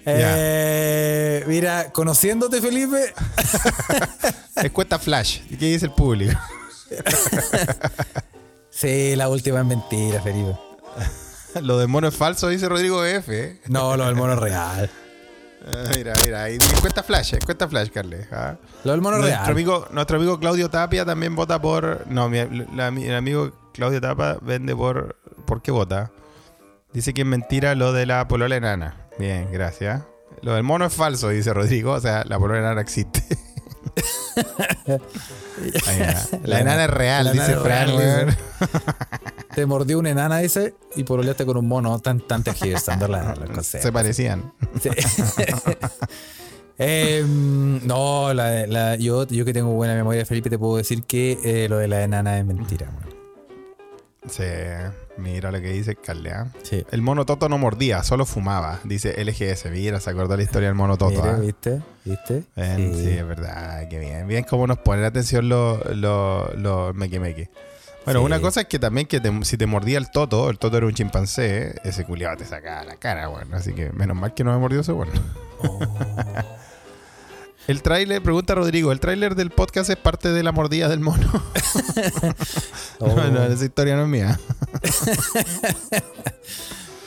[0.03, 3.13] Eh, mira, conociéndote, Felipe.
[4.55, 5.41] Es cuesta flash.
[5.47, 6.39] ¿Qué dice el público?
[8.71, 10.57] Sí, la última es mentira, Felipe.
[11.61, 13.37] Lo del mono es falso, dice Rodrigo F.
[13.43, 13.61] ¿eh?
[13.67, 14.89] No, lo del mono es real.
[15.65, 18.25] Ah, Mira, mira, ahí cuesta flash, eh, cuesta flash, Carles.
[18.31, 18.55] ¿ah?
[18.83, 19.51] Lo del mono es Nuestro real.
[19.51, 22.05] amigo, nuestro amigo Claudio Tapia también vota por.
[22.07, 22.39] No, mi,
[22.73, 25.17] la- mi- el amigo Claudio Tapia vende por.
[25.45, 26.11] ¿Por qué vota?
[26.93, 29.07] Dice que es mentira lo de la polola enana.
[29.19, 30.01] Bien, gracias.
[30.41, 31.91] Lo del mono es falso, dice Rodrigo.
[31.93, 33.23] O sea, la polola enana existe.
[35.87, 35.99] Ahí
[36.43, 37.89] la enana es real, dice Fran.
[39.55, 43.45] Te mordió una enana, dice, y pololeaste con un mono tan, tan tergiversando la, la
[43.47, 43.79] cosa.
[43.81, 44.53] Se parecían.
[44.81, 44.89] Sí.
[46.77, 51.37] Em, no, la, la- yo, yo que tengo buena memoria, Felipe, te puedo decir que
[51.43, 52.89] eh, lo de la enana es mentira.
[52.89, 53.11] weón.
[54.27, 54.43] Sí,
[55.17, 56.31] mira lo que dice Carle.
[56.31, 56.47] ¿ah?
[56.63, 56.83] Sí.
[56.91, 58.79] El mono Toto no mordía, solo fumaba.
[58.83, 59.69] Dice LGS.
[59.71, 61.21] Mira, se acordó la historia del mono Toto.
[61.21, 61.39] Mira, ¿ah?
[61.39, 61.81] ¿viste?
[62.05, 62.43] ¿Viste?
[62.55, 63.09] Sí.
[63.09, 64.27] es verdad, qué bien.
[64.27, 67.49] Bien cómo nos ponen atención los los los meque meque.
[68.05, 68.25] Bueno, Sí.
[68.25, 70.85] una cosa es que también que te- si te mordía el toto, el toto era
[70.87, 71.75] un chimpancé, ¿eh?
[71.83, 73.55] ese culiado te sacaba la cara, bueno.
[73.55, 75.11] Así que menos mal que no me mordió ese bueno.
[75.59, 75.79] Oh.
[77.67, 81.29] el tráiler, pregunta Rodrigo, ¿el tráiler del podcast es parte de la mordida del mono?
[82.99, 83.07] Oh.
[83.15, 84.39] no, no, esa historia no es mía.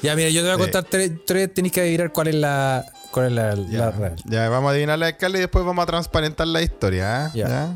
[0.03, 0.61] Ya, mira, yo te voy a Sí.
[0.71, 4.17] contar tres, tres tenéis que adivinar cuál es la, cuál es la, la Ya, real.
[4.27, 7.31] ya, vamos a adivinar la Carle y después vamos a transparentar la historia, ¿eh?
[7.33, 7.49] Ya.
[7.49, 7.75] Ya.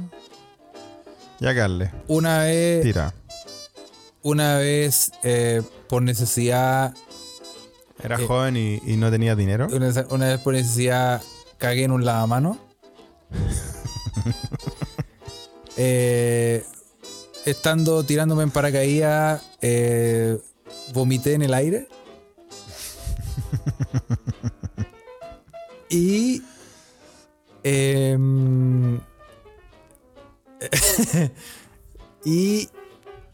[1.41, 3.15] Ya, Carle, Una vez, tira.
[4.23, 6.95] una vez eh, por necesidad,
[8.03, 8.27] Era Eh.
[8.27, 9.69] joven y, y no tenía dinero.
[9.73, 11.23] una, una vez por necesidad
[11.59, 12.59] cagué en un lavamano.
[15.81, 16.65] Eh,
[17.47, 20.37] estando tirándome en paracaídas, eh,
[20.93, 21.87] vomité en el aire.
[25.89, 26.43] y.
[27.63, 28.99] em,
[32.25, 32.69] y.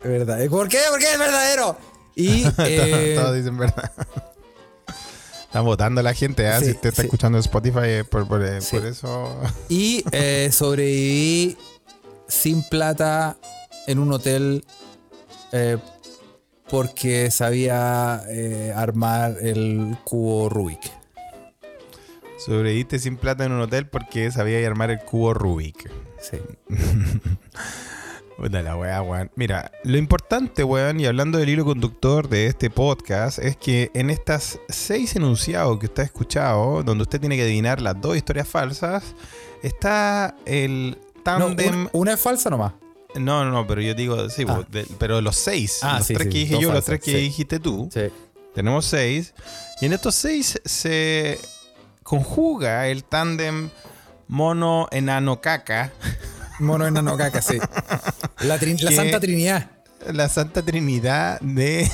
[0.03, 0.47] ¿Verdad?
[0.49, 0.79] ¿Por qué?
[0.91, 1.77] ¿Por qué es verdadero?
[2.15, 2.45] Y.
[2.59, 3.91] eh, Todos dicen verdad.
[5.45, 6.51] Están votando la gente.
[6.59, 7.07] Sí, si usted está sí.
[7.07, 8.77] escuchando Spotify, eh, por, por, eh, Sí.
[8.77, 9.41] por eso.
[9.69, 11.57] Y eh, sobreviví
[12.29, 13.37] sin plata
[13.87, 14.65] en un hotel
[15.53, 15.79] eh,
[16.69, 20.81] porque sabía eh, armar el cubo Rubik.
[22.45, 25.89] Sobreviviste sin plata en un hotel porque sabía armar el cubo Rubik.
[26.31, 26.39] Sí.
[28.37, 29.31] Puta la weá, weón.
[29.37, 34.11] Mira, lo importante, weón, y hablando del hilo conductor de este podcast, es que en
[34.11, 38.49] estas seis enunciados que usted ha escuchado, donde usted tiene que adivinar las dos historias
[38.49, 39.15] falsas,
[39.63, 41.89] está el No, tándem.
[41.93, 42.73] una, es falsa nomás.
[43.15, 44.63] No, no, no, pero yo digo, sí, Ah.
[44.69, 47.13] de- pero los seis, Ah, los sí, tres sí, que dije yo, los tres que
[47.13, 47.17] sí.
[47.19, 48.01] dijiste tú, Sí.
[48.53, 49.33] tenemos seis.
[49.81, 51.39] Y en estos seis se
[52.03, 53.71] conjuga el tándem
[54.35, 55.93] mono enano caca.
[56.59, 57.59] Mono enano caca, sí.
[58.41, 58.91] La, trin- la.
[58.91, 59.71] Santa Trinidad.
[60.13, 61.83] la santa trinidad de.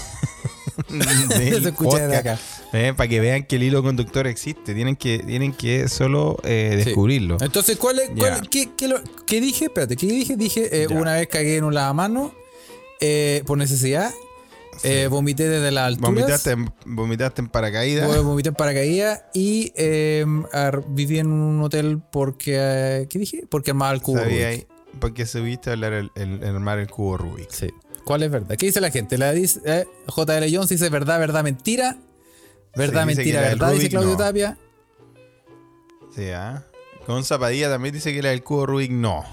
[0.89, 2.15] escucha podcast.
[2.15, 2.39] acá.
[2.73, 4.75] Eh, para que vean que el hilo conductor existe.
[4.75, 6.85] Tienen que, tienen que solo eh, Sí.
[6.85, 7.37] descubrirlo.
[7.41, 9.67] Entonces, ¿cuál es, cuál- qué, qué lo- qué dije?
[9.67, 10.37] Espérate, ¿qué dije?
[10.37, 12.33] Dije, eh, una vez cagué en un lavamano
[13.01, 14.11] eh, por necesidad.
[14.83, 16.09] Eh, vomité desde la altura.
[16.11, 18.23] Vomitaste, en- vomitaste en paracaídas.
[18.23, 22.57] Vomité en paracaídas y eh, ar- viví en un hotel porque.
[22.59, 23.45] eh, ¿Qué dije?
[23.51, 24.19] Porque armaba el cubo.
[24.19, 24.47] Sabía Rubik.
[24.47, 24.67] ahí,
[25.01, 27.51] porque subiste a hablar el, el- el armar el cubo Rubik.
[27.51, 27.69] Sí.
[28.05, 28.57] ¿Cuál es verdad?
[28.57, 29.19] ¿Qué dice la gente?
[29.19, 31.99] La dice eh, JL Jones dice verdad, verdad, mentira.
[32.77, 34.17] Verdad, Sí, mentira, verdad, dice Claudio no.
[34.17, 34.57] Tapia.
[36.15, 36.65] Sí, ¿ah?
[37.07, 39.25] Con Zapadilla también dice que la del cubo Rubik no.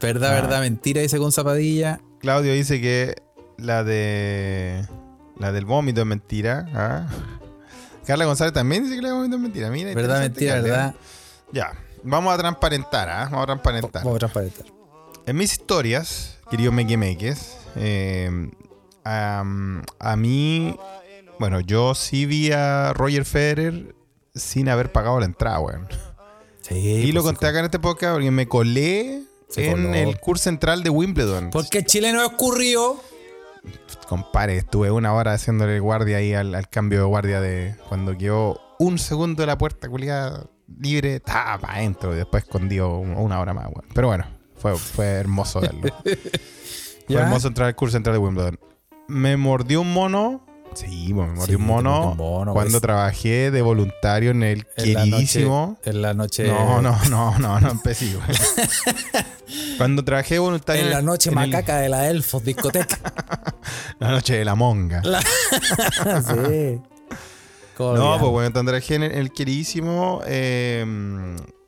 [0.00, 0.40] Verdad, Ah.
[0.40, 2.00] verdad, mentira, dice con zapadilla.
[2.20, 3.16] Claudio dice que
[3.58, 4.86] la de.
[5.38, 6.66] La del vómito es mentira.
[6.74, 7.06] ¿ah?
[8.06, 9.70] Carla González también dice que la vómito es mentira.
[9.70, 10.68] Mira, Verdad, mentira, Carla.
[10.68, 10.94] verdad.
[11.52, 11.72] Ya.
[12.02, 13.24] Vamos a transparentar, ¿ah?
[13.24, 14.02] Vamos a transparentar.
[14.02, 14.66] Vamos a transparentar.
[15.26, 18.50] En mis historias, queridos mequemeques, eh,
[19.04, 19.44] a
[20.16, 20.76] mí,
[21.38, 23.94] bueno, yo sí vi a Roger Federer
[24.34, 25.88] sin haber pagado la entrada, weón.
[26.62, 29.22] Sí, Y lo pues, conté acá en este podcast porque me colé
[29.56, 31.50] en el curso central de Wimbledon.
[31.50, 33.00] Porque el chileno ocurrió.
[34.08, 38.58] Compadre, estuve una hora haciéndole guardia ahí al, al cambio de guardia de cuando quedó
[38.78, 40.46] un segundo de la puerta culiada
[40.80, 43.84] libre, estaba para adentro y después escondido un- una hora más, weón.
[43.94, 44.24] Pero bueno,
[44.56, 45.92] fue, fue hermoso verlo.
[46.04, 47.22] Fue ¿Ya?
[47.22, 48.60] hermoso entrar al curso central de Wimbledon.
[49.08, 50.44] Me mordió un mono.
[50.78, 52.80] Sí, me mordió Sí, un mono, cuando pues.
[52.80, 55.76] trabajé de voluntario en el En la queridísimo.
[55.80, 56.46] noche- En la noche.
[56.48, 58.26] No, no, no, no, no empecé, güey.
[59.78, 62.98] Cuando trabajé de voluntario En la noche en el- macaca de la Elfos discoteca.
[63.98, 65.02] la noche de la monga.
[65.02, 66.80] sí.
[67.76, 70.84] ¿Cómo No, pues bueno, trabajé en el, el queridísimo eh,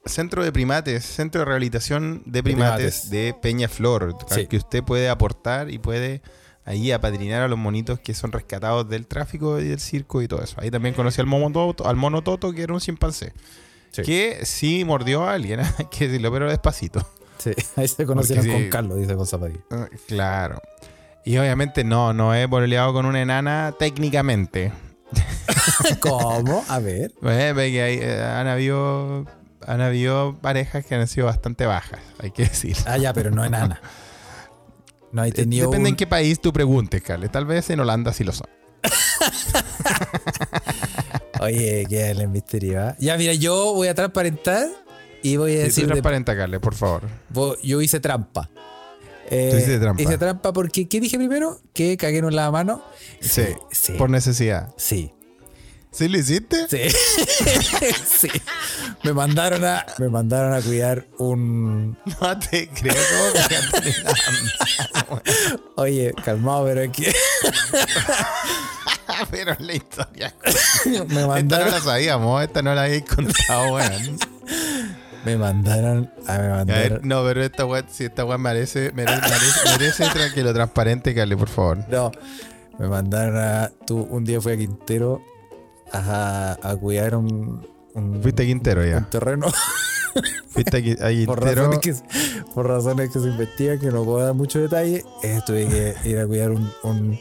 [0.05, 3.11] centro de primates, centro de rehabilitación de primates, primates.
[3.11, 4.47] de Peñaflor, Sí.
[4.47, 6.21] que usted puede aportar y puede
[6.65, 10.43] ahí apadrinar a los monitos que son rescatados del tráfico y del circo y todo
[10.43, 10.57] eso.
[10.61, 13.33] Ahí también conocí al mono Toto, al mono Toto, que era un chimpancé.
[13.91, 14.03] Sí.
[14.03, 17.07] Que sí mordió a alguien, que decirlo, pero despacito.
[17.39, 18.69] Sí, ahí se conocieron con.
[18.69, 19.61] Carlos, dice zapadilla.
[19.71, 20.61] Ah, Claro.
[21.25, 24.73] Y obviamente no, no he boleado con una enana técnicamente.
[26.01, 26.65] ¿Cómo?
[26.69, 27.13] A ver.
[27.21, 29.27] Ve que hay, eh, han habido
[29.67, 32.77] han habido parejas que han sido bastante bajas, hay que decir.
[32.87, 33.81] Ah, ya, pero no enana.
[35.13, 35.67] No hay tenido.
[35.69, 37.33] Depende un- en qué país tú preguntes, Carles.
[37.33, 38.47] Tal vez en Holanda sí lo son.
[41.41, 42.95] Oye, qué el misterio.
[42.99, 44.67] Ya, mira, yo voy a transparentar
[45.23, 45.85] y voy a decir.
[45.85, 47.03] de- transparenta, Carles, por favor.
[47.63, 48.51] Yo hice trampa.
[49.31, 50.03] Eh, Tú hiciste trampa.
[50.03, 51.61] Hice trampa porque, ¿qué dije primero?
[51.73, 52.83] Que cagué en la mano.
[53.21, 53.93] Sí, sí.
[53.95, 54.75] por necesidad.
[54.77, 55.13] Sí.
[55.93, 56.67] ¿Sí lo hiciste?
[56.69, 56.89] Sí.
[58.19, 58.29] sí.
[59.03, 59.85] Me mandaron a.
[59.99, 61.99] Me mandaron a cuidar un.
[62.21, 62.95] No te creo.
[62.95, 65.23] ¿cómo que te la-
[65.77, 67.13] Oye, calmado, pero es que.
[69.31, 70.35] Pero la historia.
[70.87, 71.71] me Esta no mandaron.
[71.73, 74.19] la sabíamos, esta no la habéis contado, weón.
[75.25, 76.11] Me mandaron.
[76.27, 76.93] A, me A mandaron.
[76.93, 80.55] ver, no, pero esta weá, si esta weá merece, merece, merece, merece tra- que lo
[80.55, 81.79] transparente, Carles, por favor.
[81.91, 82.11] No,
[82.79, 83.71] me mandaron a.
[83.87, 85.23] Tú, un día fui a Quintero
[85.93, 87.67] a, a cuidar un.
[87.95, 88.99] un Fuiste a Quintero ya.
[88.99, 89.47] un terreno
[90.49, 91.67] Fuiste a, por Quintero.
[91.71, 91.95] razones, que,
[92.55, 96.19] por razones que se investigan que no puedo dar mucho detalle eh, tuve que ir
[96.19, 97.19] a cuidar un, un-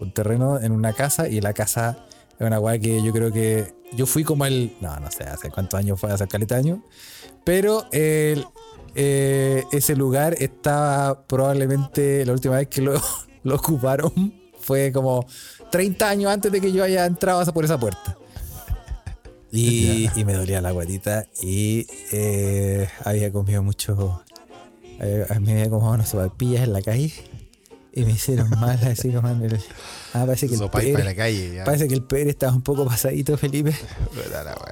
[0.00, 2.06] un terreno en una casa y la casa
[2.38, 5.50] es una weá que yo creo que yo fui como el no no sé hace
[5.50, 6.78] cuántos años fue hace caleta años
[7.44, 8.46] pero el-
[8.94, 12.94] eh, ese lugar estaba probablemente la última vez que lo,
[13.42, 15.26] lo ocuparon fue como
[15.70, 18.16] 30 años antes de que yo haya entrado por esa puerta
[19.52, 24.22] y, y me dolía la guatita y eh, había comido mucho.
[25.00, 27.12] eh, me había comido unas sopapillas en la calle
[27.92, 29.58] y me hicieron mal así como en el.
[30.14, 31.54] Ah, parece que el la Pérez, calle.
[31.56, 31.64] Ya.
[31.64, 33.74] parece que el Pérez estaba un poco pasadito, Felipe.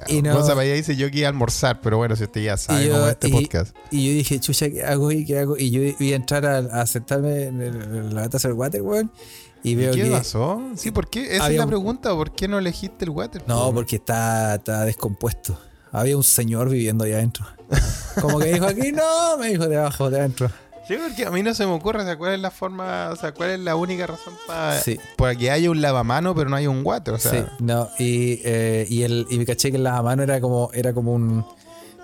[0.07, 2.55] Y no- Vos sabés, dice yo que iba a almorzar, pero bueno, si usted ya
[2.55, 3.75] sabe Y cómo yo- es este y- podcast.
[3.91, 5.57] Y yo dije, chucha, ¿qué hago y qué hago?
[5.57, 8.81] Y yo iba a entrar a, a sentarme en, el- en la taza del water,
[8.81, 9.11] weón.
[9.48, 10.11] Y ¿Y veo qué que.
[10.11, 10.61] pasó?
[10.75, 11.35] Sí, ¿por qué?
[11.35, 12.11] Esa es la un- pregunta.
[12.11, 13.43] ¿Por qué no elegiste el water?
[13.47, 15.57] No, porque está, está descompuesto.
[15.91, 17.45] Había un señor viviendo ahí adentro.
[18.21, 20.49] Como que dijo aquí, no, me dijo de abajo, de adentro.
[20.87, 23.15] Sí, porque a mí no se me ocurre, o sea, cuál es la forma, o
[23.15, 24.97] sea, cuál es la única razón para Sí.
[25.37, 27.31] que haya un lavamano, pero no haya un water, o sea.
[27.31, 30.91] sí, no, y, eh, y, el, y me caché que el lavamano era como, era
[30.93, 31.45] como un.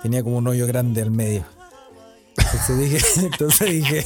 [0.03, 1.45] Tenía como un hoyo grande al medio.
[2.37, 4.05] Entonces dije, entonces dije,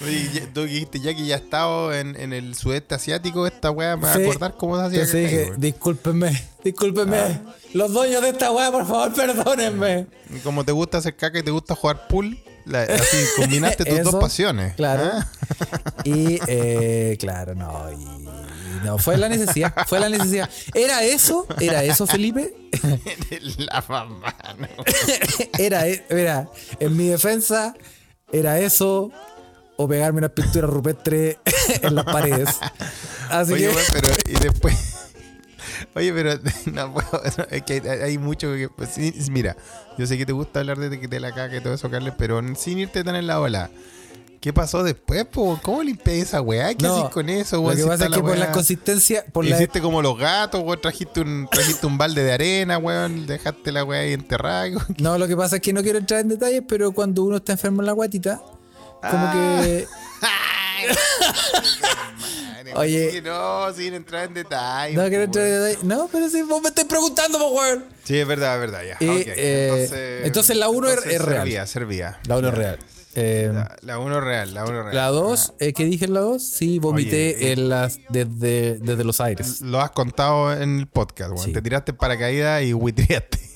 [0.00, 3.96] Oye, tú dijiste ya que ya he estado en, en el sudeste asiático, esta weá
[3.96, 5.00] me va a acordar cómo se hacía.
[5.00, 7.40] entonces dije, discúlpenme, discúlpenme.
[7.74, 10.06] Los dueños de esta weá, por favor, perdónenme.
[10.44, 14.12] Como te gusta hacer caca y te gusta jugar pool, la- así combinaste tus Eso,
[14.12, 14.74] dos pasiones.
[14.76, 15.10] Claro.
[15.12, 15.26] ¿ah?
[16.04, 17.90] Y eh, claro, no.
[17.90, 18.28] Y,
[18.84, 19.74] no, fue la necesidad.
[19.88, 20.48] Fue la necesidad.
[20.74, 21.46] ¿Era eso?
[21.58, 22.54] ¿Era eso, Felipe?
[23.58, 24.68] La mamá, no.
[25.58, 27.74] Era, era, en mi defensa,
[28.30, 29.10] era eso
[29.80, 31.38] o pegarme una pintura rupestre
[31.82, 32.48] en las paredes.
[33.30, 34.94] Así Oye, que, weón, pero y después.
[35.94, 36.38] Oye, pero
[36.72, 37.08] no puedo.
[37.38, 38.68] no, es que hay, hay mucho que.
[38.68, 39.56] pues, sí, mira,
[39.96, 42.40] yo sé que te gusta hablar de, de la caca y todo eso, Carles, pero
[42.56, 43.70] sin irte tan en la ola.
[44.40, 45.58] ¿Qué pasó después, po?
[45.62, 46.72] ¿Cómo limpié esa weá?
[46.72, 49.44] ¿Qué No, haces con eso, lo que pasa es que por weá- la consistencia, por
[49.44, 50.80] la, Hiciste como los gatos, weón.
[50.80, 53.26] Trajiste un, trajiste un balde de arena, weón.
[53.26, 54.68] Dejaste la weá ahí enterrada.
[54.98, 57.52] No, lo que pasa es que no quiero entrar en detalles, pero cuando uno está
[57.52, 58.40] enfermo en la guatita,
[59.00, 59.60] como Ah.
[59.62, 59.86] que.
[62.74, 63.10] Oye.
[63.12, 64.94] Sí, no, sin entrar en detalle.
[64.94, 65.62] No quiero entrar en weón.
[65.64, 65.84] detalles.
[65.84, 67.84] No, pero si vos me estás preguntando, po, weón.
[68.04, 68.96] Sí, es verdad, es verdad, ya.
[69.04, 71.40] Y, eh, entonces la uno es- es real.
[71.42, 72.20] Servía, servía.
[72.26, 72.78] La 1 es real.
[73.14, 74.94] Eh, La, la uno real, la uno real.
[74.94, 76.46] la 2, ¿qué dije en la 2?
[76.46, 77.52] Sí, vomité Oye, eh.
[77.52, 79.60] en las, desde, desde los aires.
[79.62, 81.36] Lo has contado en el podcast.
[81.38, 81.52] Sí.
[81.52, 82.72] Te tiraste en paracaídas y.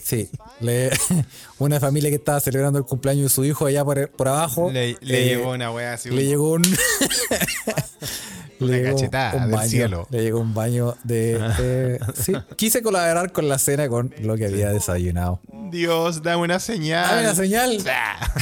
[0.03, 0.28] Sí,
[0.61, 0.90] le-
[1.59, 4.70] una familia que estaba celebrando el cumpleaños de su hijo allá por, por abajo.
[4.70, 6.09] Le, le eh, llegó una weá así.
[6.11, 6.62] le un- llegó un.
[8.61, 10.07] Una llegó cachetada del baño, cielo.
[10.11, 11.36] Le llegó un baño de.
[11.59, 15.40] eh, sí, quise colaborar con la cena con lo que había desayunado.
[15.72, 17.09] Dios, dame una señal.
[17.11, 17.78] Dame la señal.
[17.90, 18.32] Ah,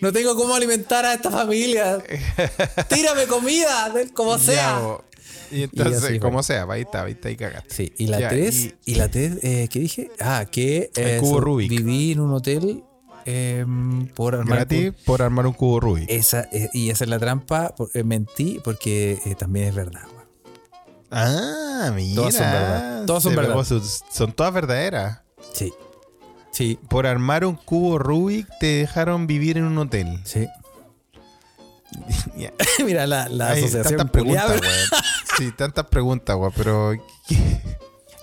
[0.00, 1.98] No tengo cómo alimentar a esta familia.
[2.88, 4.78] Tírame comida, como ya, sea.
[4.78, 5.04] bo.
[5.54, 6.20] Y entonces, así fue.
[6.20, 7.74] como sea, ahí está, ahí está, ahí cagaste.
[7.74, 10.10] Sí, y la Ya, 3, y- y, la 3, eh, ¿qué dije?
[10.20, 11.70] Ah, que eh, cubo Rubik.
[11.70, 12.82] viví en un hotel
[13.26, 13.64] eh,
[14.14, 16.10] por armar Gratis por armar un cubo Rubik.
[16.10, 17.74] Esa, eh, y esa es la trampa,
[18.04, 20.02] mentí porque también es verdad.
[21.10, 22.14] Ah, mira.
[22.16, 23.04] Todas son verdad.
[23.06, 23.64] Todas son verdad.
[24.10, 25.20] son todas verdaderas.
[25.52, 25.72] Sí.
[26.50, 30.20] Sí, Por armar un cubo Rubik te dejaron vivir en un hotel.
[30.24, 30.46] sí.
[32.84, 34.36] Mira, la, la Hay asociación weón.
[35.36, 36.92] Sí, tantas preguntas, pero...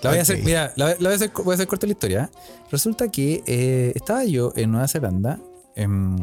[0.02, 1.92] La voy a hacer, mira, la, la voy, a hacer, voy a hacer corta la
[1.92, 2.24] historia.
[2.32, 2.38] ¿eh?
[2.72, 5.38] Resulta que eh, estaba yo en Nueva Zelanda,
[5.76, 6.16] en,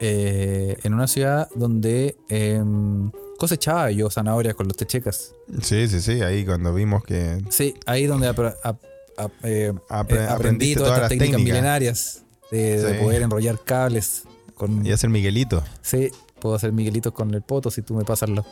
[0.00, 5.34] eh, en una ciudad donde em, cosechaba yo zanahorias con los techecas.
[5.60, 7.38] Sí, sí, sí, ahí cuando vimos que...
[7.50, 8.82] Sí, ahí donde apro- ap-
[9.18, 11.44] ap- Apre- aprendí todas todas las técnicas técnicas.
[11.44, 14.22] milenarias de, poder enrollar cables.
[14.54, 15.62] Con, Y hacer Miguelito.
[15.82, 16.10] Sí,
[16.40, 18.46] puedo hacer Miguelitos con el poto si tú me pasas los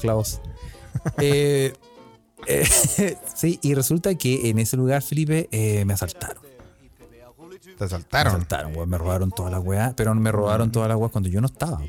[0.00, 0.40] clavos.
[1.18, 1.72] Eh,
[2.46, 2.66] eh,
[3.34, 6.42] sí, y resulta que en ese lugar, Felipe, eh, me asaltaron.
[7.62, 8.34] Te Me asaltaron.
[8.34, 11.40] asaltaron, weón, me robaron toda la weá, pero me robaron toda la weá cuando yo
[11.40, 11.80] no estaba.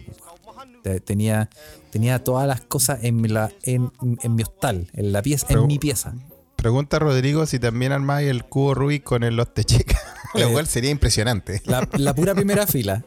[1.06, 1.50] Tenía,
[1.92, 3.92] tenía todas las cosas en, mi- la, en,
[4.22, 6.14] en mi hostal, en la pieza, en mi pieza.
[6.58, 10.02] Pregunta a Rodrigo si también armáis el cubo Rubik con el los techecas.
[10.34, 11.62] Lo cual sería impresionante.
[11.66, 13.04] La, la pura primera fila.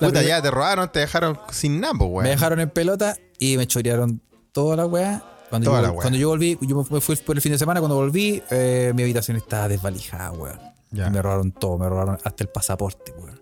[0.00, 2.22] La Puta, ya te robaron, te dejaron sin nada, pues, weón.
[2.24, 4.20] Me dejaron en pelota y me chorearon
[4.52, 5.24] toda la weá.
[5.50, 6.00] Cuando, Toda yo, la weá.
[6.02, 9.02] cuando yo volví, yo me fui por el fin de semana, cuando volví, eh, mi
[9.02, 10.60] habitación estaba desvalijada, weón.
[10.92, 13.40] Me robaron todo, me robaron hasta el pasaporte, weón.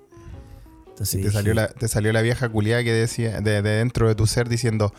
[0.89, 4.09] Entonces Y te salió, la, te salió la vieja culiada que decía de, de dentro
[4.09, 4.93] de tu ser diciendo,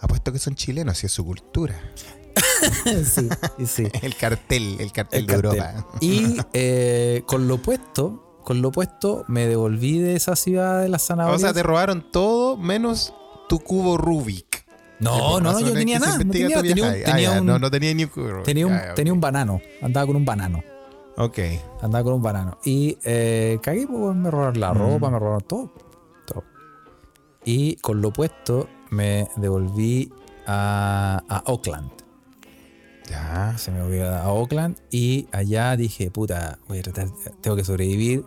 [0.00, 1.80] apuesto que son chilenos y es su cultura.
[3.04, 3.28] sí,
[3.66, 3.88] sí.
[4.02, 5.60] El cartel, el cartel El de cartel.
[5.60, 5.86] Europa.
[6.00, 11.02] Y eh, con lo puesto, con lo puesto, me devolví de esa ciudad de las
[11.04, 11.40] O zanahorias.
[11.40, 13.12] sea, te robaron todo menos
[13.50, 14.64] tu cubo Rubik.
[15.00, 16.18] no, no, no, yo tenía nada.
[16.18, 18.10] No tenía, tenía un, tenía Ah, un- no, no tenía ni un
[18.44, 19.60] tenía un- Ah, tenía un banano.
[19.82, 20.62] Andaba con un banano.
[21.16, 21.38] Ok.
[21.82, 22.58] Andaba con un banano.
[22.64, 24.78] Y eh, cagué, pues, me robaron la Mm.
[24.78, 25.72] ropa, me robaron todo.
[26.26, 26.44] todo.
[27.44, 30.12] Y con lo puesto me devolví
[30.46, 31.90] a, a Oakland.
[33.08, 33.54] Ya.
[33.58, 37.08] Se me volví a Oakland y allá dije, puta, voy a tratar,
[37.40, 38.24] tengo que sobrevivir.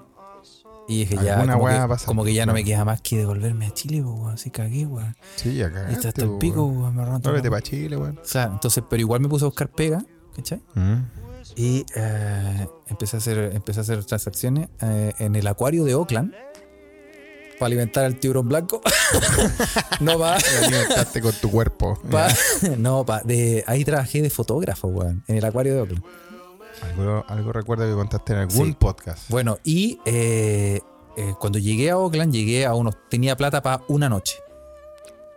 [0.88, 3.68] Y dije, ya, como que, pasar, como que ya no me queda más que devolverme
[3.68, 4.34] a Chile, pues, weón.
[4.34, 5.16] Así cagué, weón.
[5.36, 6.96] Sí, ya Y está hasta el po, pico, weón.
[6.96, 7.20] Me.
[7.20, 8.20] Vuélvete para Chile, weón.
[8.30, 10.04] Claro, entonces, pero igual me puse a buscar pega,
[10.36, 10.62] ¿cachai?
[10.76, 11.24] Mm.
[11.56, 16.34] Y eh, empecé, a hacer, empecé a hacer transacciones eh, en el acuario de Oakland
[17.60, 18.82] para alimentar al tiburón blanco.
[20.00, 20.38] no va.
[20.54, 22.00] Y alimentaste con tu cuerpo.
[22.78, 26.04] no, pa, de, ahí trabajé de fotógrafo, weón, en el acuario de Oakland.
[26.84, 28.76] Algo, algo recuerdo que contaste en algún Sí.
[28.80, 29.30] podcast.
[29.30, 30.82] Bueno, y eh,
[31.18, 32.96] eh, cuando llegué a Oakland, llegué a unos.
[33.10, 34.36] Tenía plata para una noche.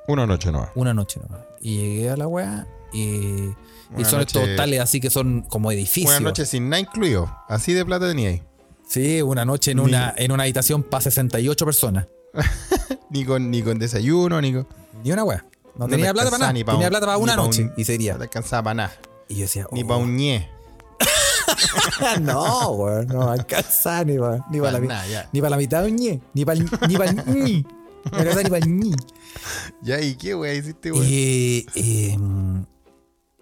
[0.09, 0.69] Una noche no.
[0.75, 1.45] Una noche nomás.
[1.61, 3.51] Y llegué a la weá y.
[3.97, 6.11] y son estos noche- hostales así que son como edificios.
[6.11, 7.33] Una noche sin nada incluido.
[7.49, 8.43] Así de plata tenía ahí.
[8.89, 12.07] Sí, una noche en Ni- una, en una habitación para 68 personas.
[13.11, 14.67] Ni con, ni con desayuno, ni con.
[15.03, 15.45] Ni una weá.
[15.75, 16.53] No, No tenía te plata para nada.
[16.53, 18.13] ni pa' tenía plata para ni una pa' un- noche y sería.
[18.13, 18.93] No te alcanzaba para nada.
[19.29, 20.49] Y yo decía, Ni oh, para un ñe.
[22.23, 25.29] no, weón, no alcanza ni para ni pa la, ya.
[25.33, 26.65] ni pa la mitad de un ñe, ni para ni
[27.27, 27.67] ñi.
[28.13, 28.95] No alcanza ni para ñi.
[29.83, 31.05] Ya, ¿y qué weá hiciste, weón?
[31.09, 32.67] Y, y, mm,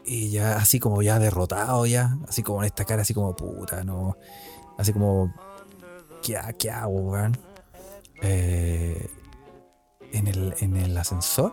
[0.07, 3.85] y ya así como ya derrotado ya, así como en esta cara así como puta,
[3.85, 4.17] no,
[4.79, 5.33] así como
[6.23, 7.39] ¿qué, ha- qué hago, weón?
[8.23, 9.09] Eh,
[10.13, 11.53] en, el, en el ascensor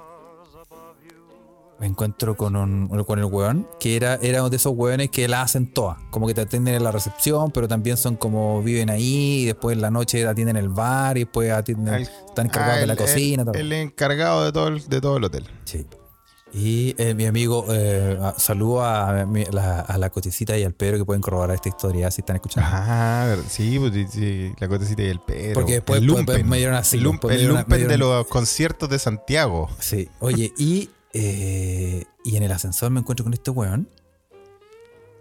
[1.82, 5.28] me encuentro con, un, con el weón, que era, era uno de esos weones que
[5.28, 5.98] la hacen todas.
[6.12, 9.76] Como que te atienden en la recepción, pero también son como viven ahí, y después
[9.76, 12.88] en la noche atienden en el bar, y después atienden, El- están encargados Ah, de
[12.88, 13.42] la cocina.
[13.42, 13.56] El, todo.
[13.60, 15.48] el encargado de todo el, de todo el hotel.
[15.66, 15.86] Sí.
[16.54, 21.06] Y eh, mi amigo, eh, saludo a, la, a la Coticita y al Pedro que
[21.06, 22.70] pueden corroborar esta historia si están escuchando.
[22.74, 25.54] Ah, sí, pues sí, sí, la cotecita y el pero.
[25.54, 26.50] Porque después- el después lumpen.
[26.50, 29.70] me dieron así, El, lumpen- el me de los conciertos de Santiago.
[29.80, 30.10] Sí.
[30.20, 33.88] Oye, y, eh, y en el ascensor me encuentro con este weón.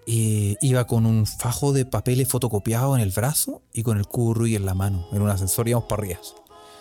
[0.07, 4.35] Y iba con un fajo de papeles fotocopiados en el brazo y con el cubo
[4.35, 5.07] Rubik en la mano.
[5.13, 6.21] En un ascensor íbamos para arriba.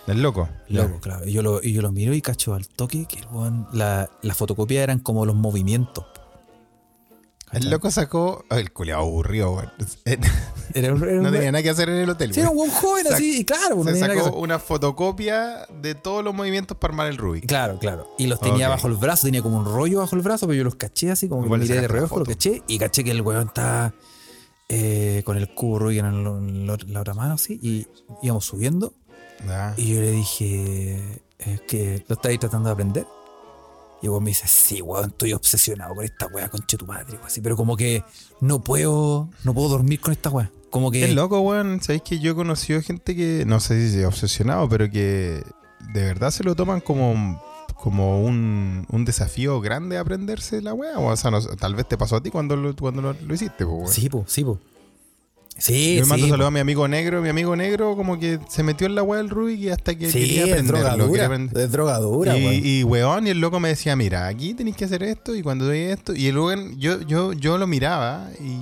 [0.08, 0.50] El loco.
[0.70, 1.28] Loco, claro.
[1.28, 4.10] Y yo lo, y yo lo miro y cacho al toque que el weón, la,
[4.24, 6.06] la fotocopia eran como los movimientos.
[7.52, 8.46] El loco sacó.
[8.52, 9.72] El culiado aburrido, weón.
[10.74, 12.58] Era un- era un No tenía nada que hacer en el hotel, Sí, era un
[12.58, 14.44] buen joven Sac- así, y claro, no Se tenía nada que sacó hacer.
[14.44, 17.46] una fotocopia de todos los movimientos para armar el Rubik.
[17.48, 18.08] Claro, claro.
[18.20, 20.64] Y los tenía bajo el brazo, tenía como un rollo bajo el brazo, pero yo
[20.64, 23.48] los caché así, como que miré de reojo, lo caché, y caché que el weón
[23.48, 23.94] estaba
[24.72, 27.88] eh, con el cubo Rubik en, la- otra mano, así, y
[28.22, 28.94] íbamos subiendo,
[29.78, 33.08] y yo le dije, es que lo estáis tratando de aprender.
[34.02, 37.26] Y weón me dice, sí, weón, estoy obsesionado con esta weá, conche tu madre, weón,
[37.26, 38.04] así, pero como que
[38.42, 40.52] no puedo, no puedo dormir con esta weá.
[40.70, 41.04] Como que.
[41.04, 41.82] Es loco, weón.
[41.82, 45.44] Sabéis que yo he conocido gente que, no sé si es obsesionado, pero que
[45.94, 47.42] de verdad se lo toman como,
[47.76, 51.00] como un, un desafío grande aprenderse la weá.
[51.00, 53.66] O sea, no tal vez te pasó a ti cuando lo, cuando lo, lo hiciste,
[53.66, 53.88] weón.
[53.88, 54.60] Sí, po, sí, po.
[55.60, 57.22] Sí, Yo le mando sí, saludos a mi amigo negro.
[57.22, 60.10] Mi amigo negro como que se metió en la weá del Rubik y hasta que
[60.10, 61.06] Sí, quería aprenderlo.
[61.60, 62.62] Es drogadura, y, weón.
[62.64, 65.66] y weón, y el loco me decía, mira, aquí tenéis que hacer esto y cuando
[65.66, 66.16] doy esto.
[66.16, 68.62] Y el weón, yo, yo, yo lo miraba y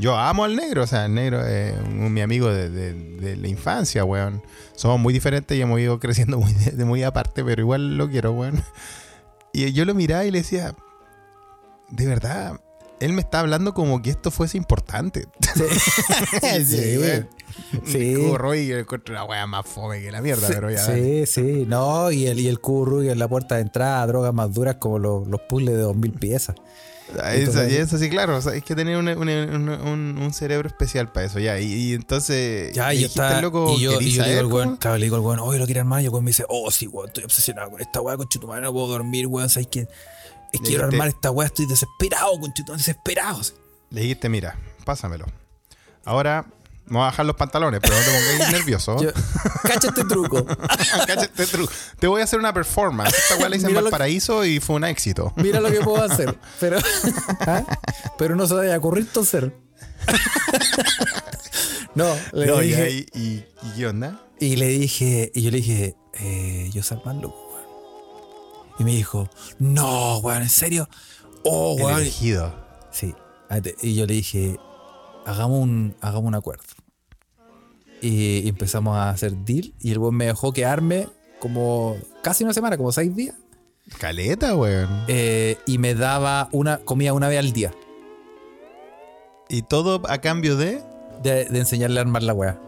[0.00, 0.84] yo amo al negro.
[0.84, 4.42] O sea, el negro es un- mi amigo de, de- de la infancia, weón.
[4.76, 8.32] Somos muy diferentes y hemos ido creciendo muy, de muy aparte, pero igual lo quiero,
[8.32, 8.62] weón.
[9.52, 10.74] Y yo lo miraba y le decía,
[11.90, 12.60] de verdad,
[13.00, 15.26] él me está hablando como que esto fuese importante.
[16.64, 17.28] Sí, weón.
[17.84, 18.14] Sí.
[18.14, 20.84] Corro y encuentro una weá más fome que la mierda, pero ya.
[20.84, 24.32] Sí, sí, no, y el, y el cubo Rubik en la puerta de entrada, drogas
[24.32, 26.54] más duras como los, los puzzles de 2000 piezas.
[27.20, 28.36] Ah, Eso, y eso sí, claro.
[28.36, 31.58] o sea, hay que tener una- una- una- un, un cerebro especial para eso, ya.
[31.58, 32.72] Y, y entonces.
[32.74, 34.96] Ya, y yo al loco, y yo, y ¿querís yo le digo al weón, claro,
[34.98, 36.86] le digo al weón, oye, lo quiere armar, y el weón me dice, oh, sí,
[36.86, 39.88] weón, estoy obsesionado con esta weá, con madre, no puedo dormir, weón, sabes que
[40.52, 43.40] es quiero dijiste- armar esta weá, estoy desesperado, con desesperado.
[43.90, 45.26] Le dijiste, mira, pásamelo.
[46.04, 46.46] Ahora
[46.86, 49.00] me voy a bajar los pantalones, pero no te pongáis nervioso.
[49.02, 49.10] Yo,
[49.62, 50.44] cacha este truco.
[51.06, 51.72] Cacha este truco.
[51.98, 53.14] Te voy a hacer una performance.
[53.14, 55.32] Esta weá la hice en lo que- Valparaíso y fue un éxito.
[55.36, 56.38] Mira lo que puedo hacer.
[56.60, 56.78] Pero,
[57.40, 57.62] ¿Ah?
[58.16, 59.54] pero no se vaya a ocurrir toser.
[61.94, 63.20] no, le No, y, dije, ahí- y,
[63.66, 64.20] y qué onda?
[64.40, 67.47] y le dije, y yo le dije, eh, yo armarlo, weón.
[68.78, 70.88] Y me dijo, no, weón, ¿en serio?
[71.44, 72.00] Oh, El weón.
[72.00, 72.54] elegido.
[72.92, 73.14] Sí.
[73.48, 74.58] Ate- Y yo le dije,
[75.26, 76.64] hagamos un, hagamos un acuerdo.
[78.00, 79.74] Y empezamos a hacer deal.
[79.80, 81.08] Y el weón me dejó quedarme
[81.40, 83.34] como casi una semana, como seis días.
[83.98, 85.04] Caleta, weón.
[85.08, 87.72] eh, y me daba una, comía una vez al día.
[89.48, 90.82] Y todo a cambio de.
[91.22, 92.60] De, de enseñarle a armar la weá.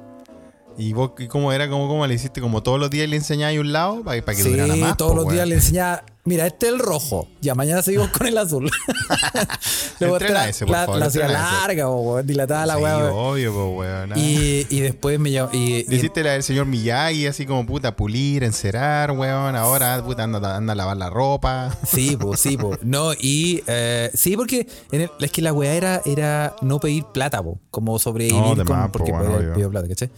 [0.80, 1.68] ¿Y vos y cómo era?
[1.68, 2.40] ¿Cómo, cómo le hiciste?
[2.40, 4.02] ¿Como todos los días le enseñáis un lado?
[4.02, 4.96] Para, para que Sí, durara más.
[4.96, 7.28] todos po, los días le enseñaba, mira, este es el rojo.
[7.40, 8.70] Ya mañana seguimos con el azul.
[10.00, 13.12] Luego la- ese, por la, favor, la hacía larga, po, weón, dilatada la Sí, weá.
[13.12, 14.12] obvio, weón.
[14.16, 15.50] Y, y después me llamó.
[15.52, 19.56] Y, Le hiciste la del señor Miyagi, así como puta, pulir, encerar, weón.
[19.56, 21.76] Ahora, puta, anda, anda a lavar la ropa.
[21.86, 22.78] Sí, pues, sí, pues.
[22.82, 27.04] No, y eh, sí, porque en el- es que la weá era, era no pedir
[27.12, 29.54] plata, po, como sobrevivir No, con- más, po, porque bueno, podía- obvio.
[29.54, 30.10] pidió plata, ¿cachai?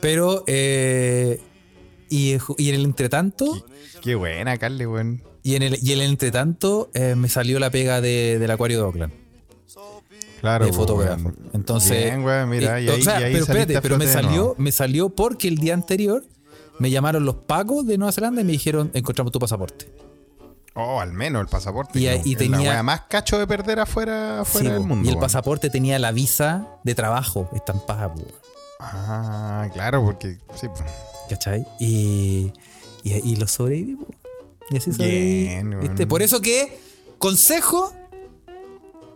[0.00, 1.40] Pero, eh,
[2.08, 3.66] y, en el entretanto,
[4.02, 5.22] Qué buena, Carly, weón.
[5.42, 8.78] y en el, y en el entretanto, eh, me salió la pega de, del acuario
[8.78, 9.12] de Oakland,
[10.40, 11.32] Claro, de fotógrafo.
[11.52, 12.04] Entonces.
[12.14, 14.70] Bien, mira, eh, y ahí, o sea, y ahí pero espérate, pero me salió, me
[14.70, 16.24] salió porque el día anterior
[16.78, 19.90] me llamaron los pacos de Nueva Zelanda y me dijeron, encontramos tu pasaporte.
[20.74, 21.98] Oh, al menos el pasaporte.
[22.24, 25.08] Y- tenía- La más cacho de perder afuera, afuera Sí, del mundo.
[25.08, 28.14] y el pasaporte tenía la visa de trabajo estampada.
[28.80, 30.38] Ah, claro, porque.
[30.54, 30.84] Sí, po.
[31.28, 31.66] ¿Cachai?
[31.78, 32.52] Y,
[33.02, 33.98] y, y lo sobreviví.
[34.70, 35.44] Y así sobreviví.
[35.48, 35.94] Bien, ¿viste?
[35.96, 36.08] weón.
[36.08, 36.78] Por eso que,
[37.18, 37.92] consejo,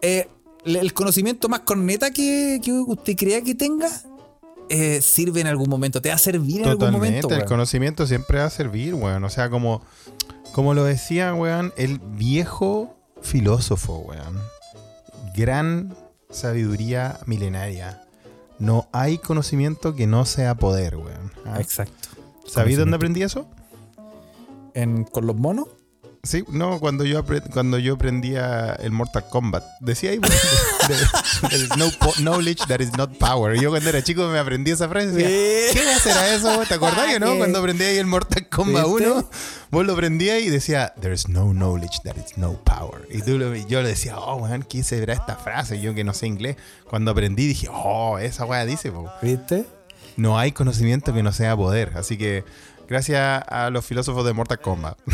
[0.01, 0.29] eh,
[0.65, 3.89] el conocimiento más corneta que, que usted crea que tenga
[4.69, 7.29] eh, sirve en algún momento, te va a servir en algún Totalmente, momento.
[7.31, 7.49] el weón.
[7.49, 9.23] conocimiento siempre va a servir, weón.
[9.25, 9.83] O sea, como,
[10.53, 14.41] como lo decía, weón, el viejo filósofo, weón.
[15.37, 15.95] Gran
[16.31, 18.02] sabiduría milenaria.
[18.63, 21.33] No hay conocimiento que no sea poder, weón.
[21.45, 21.61] ¿Ah?
[21.61, 22.11] Exacto.
[22.47, 23.49] ¿Sabí dónde aprendí eso?
[24.73, 25.67] En, ¿Con los monos?
[26.25, 29.65] Sí, no, cuando yo, cuando yo aprendía el Mortal Kombat.
[29.81, 33.59] Decía ahí, there- is no knowledge that is not power.
[33.61, 35.09] Yo cuando era chico me aprendí esa frase.
[35.11, 35.27] Decía.
[35.73, 36.63] ¿Qué será eso?
[36.69, 37.33] ¿Te acordás que no?
[37.33, 37.39] ¿Qué?
[37.39, 39.11] Cuando aprendí ahí el Mortal Kombat ¿Viste?
[39.11, 39.31] 1,
[39.73, 43.05] vos lo aprendías y decía, there is no knowledge that is no power.
[43.11, 45.81] Y tú lo- yo le decía, oh, weón, ¿qué será esta frase?
[45.81, 46.55] Yo que no sé inglés.
[46.89, 49.11] Cuando aprendí dije, oh, esa weá dice, po.
[49.23, 49.67] ¿Viste?
[50.17, 51.95] No hay conocimiento que no sea poder.
[51.97, 52.45] Así que
[52.93, 54.99] gracias a los filósofos de Mortal Kombat.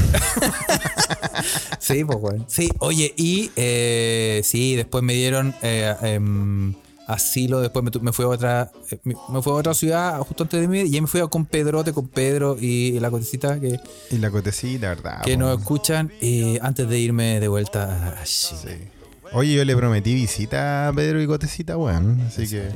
[1.79, 2.45] Sí, pues, weón.
[2.49, 6.75] Sí, oye, y eh, sí, después me dieron eh, em,
[7.07, 10.61] asilo, después me, me fui a otra eh, me fui a otra ciudad justo antes
[10.61, 13.81] de mí y ahí me fui a con Pedrote, con Pedro y la cotecita que,
[14.11, 15.23] Y la cotecita, ¿verdad?
[15.23, 15.41] que po?
[15.41, 16.13] nos escuchan
[16.61, 18.61] antes de irme de vuelta a Chile.
[18.63, 18.99] Sí.
[19.33, 22.21] Oye, yo le prometí visita a Pedro y Gotecita, weón.
[22.23, 22.71] Así que.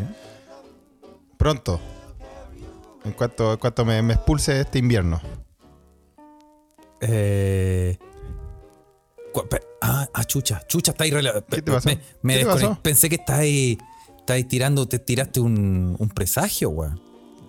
[1.38, 1.80] Pronto.
[3.04, 5.20] En cuanto, en cuanto me, me expulse este invierno.
[7.00, 7.98] Eh,
[9.80, 11.10] ah, ah, chucha, chucha, está ahí.
[11.50, 11.88] ¿Qué te pasó?
[11.88, 12.82] Me, me ¿Qué te desconect- pasó?
[12.82, 13.78] Pensé que está ahí,
[14.18, 17.00] está ahí tirando, te tiraste un, un presagio, weón.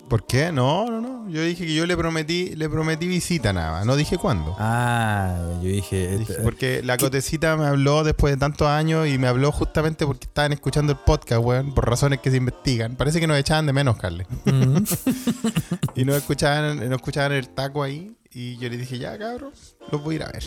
[0.08, 0.52] ¿Por qué?
[0.52, 1.28] No, no, no.
[1.30, 3.86] Yo dije que yo le prometí, le prometí visita nada más.
[3.86, 4.54] No dije cuándo.
[4.58, 6.18] Ah, yo dije.
[6.18, 10.06] Dije, este- porque la Cotecita me habló después de tantos años y me habló justamente
[10.06, 12.96] porque estaban escuchando el podcast, weón, por razones que se investigan.
[12.96, 14.26] Parece que nos echaban de menos, Carles.
[14.44, 14.78] Mm.
[15.96, 18.14] Y no escuchaban, no escuchaban el taco ahí.
[18.32, 19.52] Y yo le dije, ya, cabrón,
[19.90, 20.42] los voy a ir a ver.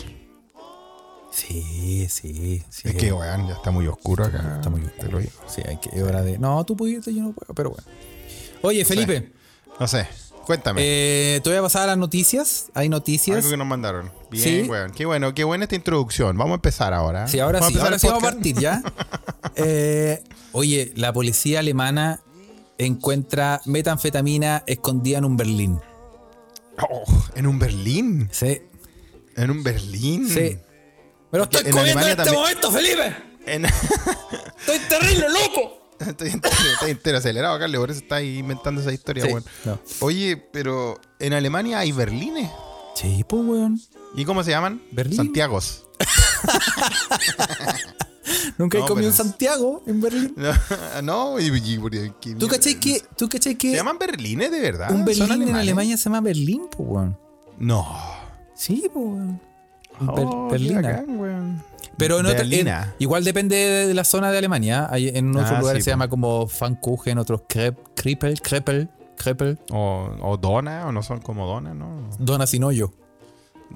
[1.30, 2.88] Sí, sí, sí.
[2.88, 4.54] Es que, weón, ya está muy oscuro acá.
[4.56, 5.20] Está muy digo.
[5.46, 6.38] Sí, hay que es hora de.
[6.38, 7.84] No, tú puedes irte, yo no puedo, pero bueno.
[8.62, 9.32] Oye, Felipe,
[9.80, 10.06] No sé,
[10.46, 10.80] cuéntame.
[10.84, 12.66] eh, te voy a pasar a las noticias.
[12.74, 13.36] Hay noticias.
[13.38, 14.12] Algo que nos mandaron.
[14.30, 14.68] Bien, Sí.
[14.68, 14.90] weón.
[14.92, 16.36] Qué bueno, qué buena esta introducción.
[16.36, 17.28] Vamos a empezar ahora.
[17.28, 18.82] Sí, ahora Vamos sí, ahora sí vamos a partir ya.
[19.60, 20.22] Eh,
[20.52, 22.20] oye, la policía alemana
[22.76, 25.80] encuentra metanfetamina escondida en un Berlín.
[26.88, 27.04] Oh,
[27.34, 28.28] en un Berlín.
[28.30, 28.62] Sí,
[29.36, 30.28] En un Berlín.
[30.28, 30.58] sí.
[31.32, 33.16] Me lo estoy En comiendo en este también- momento, Felipe.
[33.46, 35.77] En- Estoy terrible, loco.
[36.06, 37.80] estoy, entero, estoy entero acelerado, Carlos.
[37.80, 39.44] Por eso está ahí inventando esa historia, Sí, weón.
[39.64, 39.78] no.
[40.00, 42.50] Oye, pero en Alemania hay Berlines.
[42.94, 43.80] Sí, pues, weón.
[44.16, 44.80] ¿Y cómo se llaman?
[44.92, 45.16] Berlín.
[45.16, 45.84] Santiagos.
[48.58, 50.34] Nunca No, he comido pero- en Santiago, en Berlín.
[51.02, 54.50] No, no y, y- y- ¿qué ¿Tú cachai que, tú cachai que ¿Se llaman Berlines
[54.50, 54.90] de verdad?
[54.90, 55.56] un ¿Son Berlín en?
[55.56, 57.18] Alemania se llama Berlín, pues, weón?
[57.58, 57.86] No.
[58.54, 59.40] Sí, pues, weón.
[60.00, 60.48] Un Ber- Oh,
[61.98, 64.86] Pero en otra- en- igual depende de, la zona de Alemania.
[64.90, 69.58] Hay, en otros Ah, lugares sí, se llama como Pfannkuchen, otros Krep, Krippel, Kreppel, Kreppel,
[69.72, 72.08] O, o dona, o no son como dona, ¿no?
[72.18, 72.92] dona sin hoyo.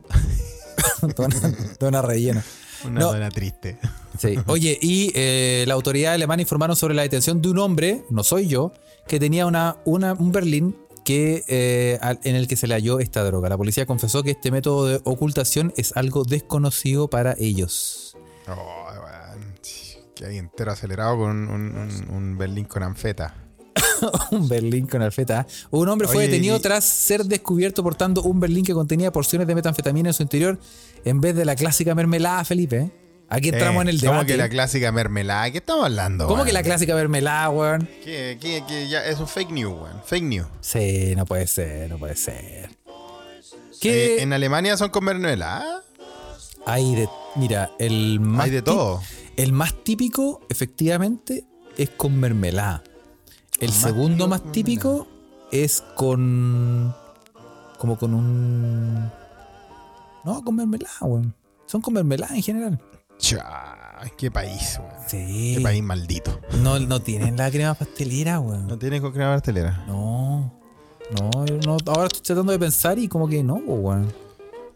[1.16, 1.36] dona,
[1.78, 2.44] dona rellena.
[2.84, 3.12] Una No.
[3.12, 3.78] dona triste.
[4.18, 4.34] Sí.
[4.46, 8.48] Oye, y eh, la autoridad alemana informaron sobre la detención de un hombre, no soy
[8.48, 8.72] yo,
[9.06, 12.98] que tenía una, una, un Berlín que, eh, al- en el que se le halló
[13.00, 13.48] esta droga.
[13.48, 18.11] La policía confesó que este método de ocultación es algo desconocido para ellos.
[18.58, 18.88] Oh,
[20.14, 23.34] Que hay entero acelerado con un, un- un Berlín con anfeta.
[24.30, 25.46] un Berlín con alfeta.
[25.70, 29.54] Un hombre fue detenido y- tras ser descubierto portando un Berlín que contenía porciones de
[29.54, 30.58] metanfetamina en su interior
[31.04, 32.90] en vez de la clásica mermelada, Felipe.
[33.28, 34.26] Aquí entramos Eh, en el ¿Cómo debate.
[34.26, 35.50] que la clásica mermelada?
[35.50, 36.26] ¿Qué estamos hablando?
[36.26, 37.88] ¿Cómo que la clásica mermelada, weón?
[38.04, 40.02] Que, que- que ya es un fake news, weón.
[40.04, 40.48] Fake news.
[40.60, 42.68] Sí, no puede ser, no puede ser.
[43.80, 45.82] ¿Qué Eh, ¿En Alemania son con mermelada?
[46.66, 47.08] hay de.
[47.36, 48.44] Mira, el más.
[48.46, 49.00] Hay de todo.
[49.36, 51.44] El más típico, efectivamente,
[51.76, 52.82] es con mermelada.
[53.60, 55.06] El segundo típico más típico
[55.50, 56.94] es con.
[57.78, 59.10] Como con un.
[60.24, 61.34] No, con mermelada, weón.
[61.66, 62.80] Son con mermelada en general.
[64.16, 64.92] Qué país, weón.
[65.08, 65.54] Sí.
[65.56, 66.40] Qué país maldito.
[66.62, 68.78] No, no tienen la crema pastelera, ¿No weón.
[68.78, 69.84] tiene con crema pastelera?
[69.86, 70.60] No.
[71.20, 71.30] No,
[71.64, 71.76] no.
[71.86, 74.12] Ahora estoy tratando de pensar y como que no, weón.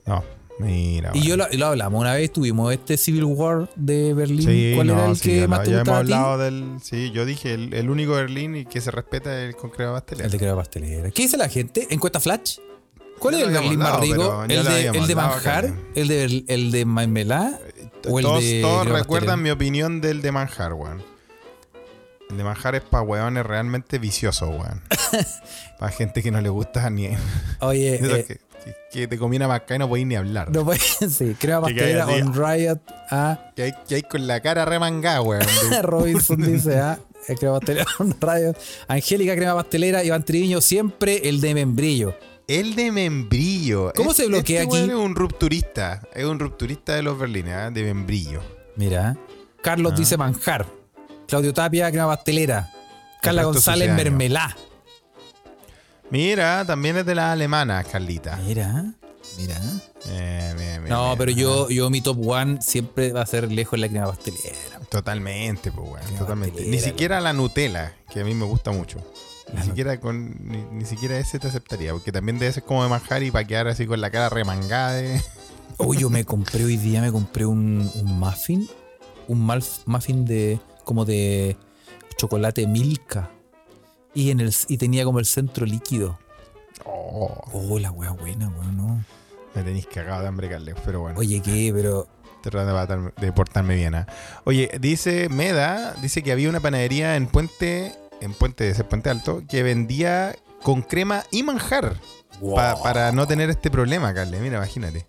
[0.06, 0.22] No,
[0.58, 1.10] mira.
[1.14, 4.42] Y yo lo, lo hablamos una vez, tuvimos este Civil War de Berlín.
[4.42, 6.12] Sí, ¿Cuál era no, el sí, que ya, más te ya hemos gustaba a ti?
[6.12, 6.76] hablado del.
[6.82, 9.92] Sí, yo dije el, el único Berlín y que se respeta es el con crema
[9.92, 10.26] pastelera.
[10.26, 11.10] El de crema pastelera.
[11.10, 11.86] ¿Qué dice la gente?
[11.90, 12.58] ¿Encuesta Flash?
[13.18, 14.44] ¿Cuál Ya es el Berlín más rico?
[14.48, 15.72] ¿El de, el manjar?
[15.94, 17.58] ¿El de, el de mermelada?
[18.08, 19.36] ¿O el todos de todos recuerdan pastelera?
[19.38, 21.02] mi opinión del de manjar, weón.
[22.30, 24.82] El de manjar es para weones realmente viciosos, weón.
[25.78, 27.08] para gente que no le gusta ni.
[27.60, 30.50] Oye, eh, que, que, que te comí una mascada y no podías ni hablar.
[30.50, 32.20] No puede, sí, crema Que pastelera así.
[32.22, 35.46] on Riot a Que, hay, que hay con la cara remangada, weón.
[35.82, 36.98] Robinson dice a
[37.38, 38.54] crema pastelera on Riot.
[38.88, 42.16] Angélica crema pastelera, Iván Triviño, siempre el de membrillo.
[42.48, 43.92] El de membrillo.
[43.96, 44.88] ¿Cómo se bloquea este aquí?
[44.88, 46.02] Es un rupturista.
[46.12, 47.70] Es un rupturista de los berlines, ¿ah?
[47.70, 48.40] de membrillo.
[48.76, 49.16] Mira,
[49.62, 49.96] Carlos Ah.
[49.96, 50.66] dice manjar.
[51.26, 52.70] Claudio Tapia, crema pastelera.
[53.20, 54.56] Carla González, mermelá.
[56.10, 58.36] Mira, también es de las alemanas, Carlita.
[58.46, 58.84] Mira,
[59.36, 59.60] mira.
[60.06, 64.06] Eh, No, pero yo, yo mi top one siempre va a ser lejos la crema
[64.06, 64.78] pastelera.
[64.88, 66.04] Totalmente, pues.
[66.04, 66.64] Crema Totalmente.
[66.66, 68.98] Ni siquiera la Nutella, que a mí me gusta mucho.
[69.52, 72.88] Ni siquiera con ni, ni siquiera ese te aceptaría, porque también debe ser como de
[72.88, 75.20] manjar y para quedar así con la cara remangada de...
[75.78, 78.68] Hoy yo me compré hoy día, me compré un, un muffin.
[79.28, 79.40] Un
[79.86, 81.58] muffin de como de
[82.16, 83.28] chocolate Milka.
[84.14, 86.18] Y, en el, y tenía como el centro líquido.
[86.86, 89.04] Oh, Oh, la wea buena, weón, no.
[89.54, 91.18] me tenéis cagado de hambre, Carles, pero bueno.
[91.18, 91.70] Oye, ¿qué?
[91.74, 92.06] Pero
[92.42, 93.94] Tratando de, portarme bien.
[93.96, 94.06] ¿ah?
[94.44, 99.10] Oye, dice Meda, dice que había una panadería en Puente, en Puente de ese Puente
[99.10, 101.96] Alto, que vendía con crema y manjar.
[102.54, 104.40] pa- para no tener este problema, Carles.
[104.40, 105.06] Mira, imagínate.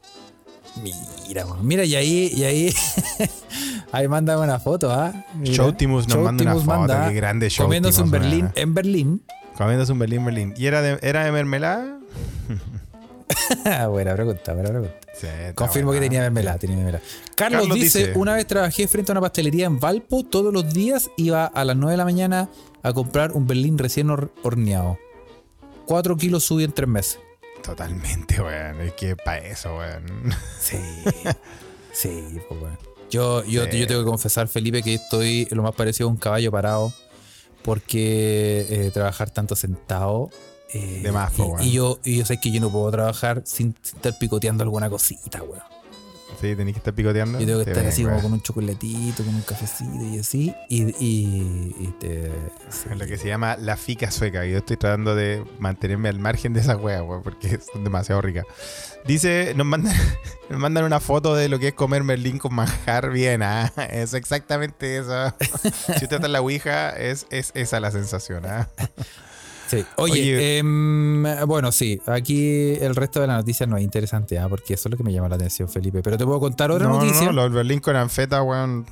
[0.81, 1.45] Mira.
[1.61, 2.73] Mira, y ahí, y ahí,
[3.91, 5.13] ahí manda una foto, ¿ah?
[5.35, 5.53] Mira.
[5.53, 6.65] Showtimus nos manda una foto.
[6.65, 7.65] manda Qué grande Showtimus.
[7.67, 8.21] Comiéndose un weón.
[8.23, 9.21] Berlín, en Berlín.
[9.57, 10.53] Comiéndose un Berlín, Berlín.
[10.57, 11.97] ¿Y era de, era de mermelada?
[13.89, 14.93] buena pregunta, buena pregunta.
[15.13, 15.99] Sí, Confirmo buena.
[16.01, 17.03] que tenía mermelada, tenía mermelada.
[17.35, 20.71] Carlos, Carlos dice, dice- una vez trabajé frente a una pastelería en Valpo, todos los
[20.73, 22.49] días iba a las 9 de la mañana
[22.83, 24.97] a comprar un Berlín recién hor- horneado.
[25.87, 27.19] 4 kilos subí en 3 meses.
[27.63, 28.79] Totalmente, weón.
[28.81, 30.03] Es que para eso, weón.
[30.59, 30.77] Sí.
[31.91, 32.77] sí, pues bueno.
[33.09, 36.51] Yo, yo, yo tengo que confesar, Felipe, que estoy lo más parecido a un caballo
[36.51, 36.93] parado.
[37.63, 40.29] Porque eh, trabajar tanto sentado.
[40.73, 41.61] eh, De más, y, weón.
[41.63, 44.89] y yo, y yo sé que yo no puedo trabajar sin, sin estar picoteando alguna
[44.89, 45.61] cosita, weón.
[46.39, 47.39] Sí, tenéis que estar picoteando.
[47.39, 50.53] Yo tengo que estar ven, así como con un chocolatito, con un cafecito y así.
[50.69, 52.31] Y, y, y te.
[52.69, 52.89] sí.
[52.95, 54.45] Lo que se llama la fica sueca.
[54.45, 58.21] y Yo estoy tratando de mantenerme al margen de esas weas, weón, porque son demasiado
[58.21, 58.45] ricas.
[59.05, 59.95] Dice, nos mandan,
[60.49, 63.41] nos mandan una foto de lo que es comer merlín con manjar bien.
[63.41, 65.33] ah, Es exactamente eso.
[65.39, 68.45] si usted está en la Ouija, es, es esa la sensación.
[68.45, 68.69] ah.
[69.67, 69.83] Sí.
[69.97, 70.57] Oye, Oye.
[70.59, 71.99] em, bueno, sí.
[72.05, 74.47] Aquí el resto de la noticia no es interesante, ¿ah?
[74.49, 76.01] porque eso es lo que me llama la atención, Felipe.
[76.01, 77.25] Pero te puedo contar otra no, noticia.
[77.25, 78.85] no, lo del berlín con anfeta, weón,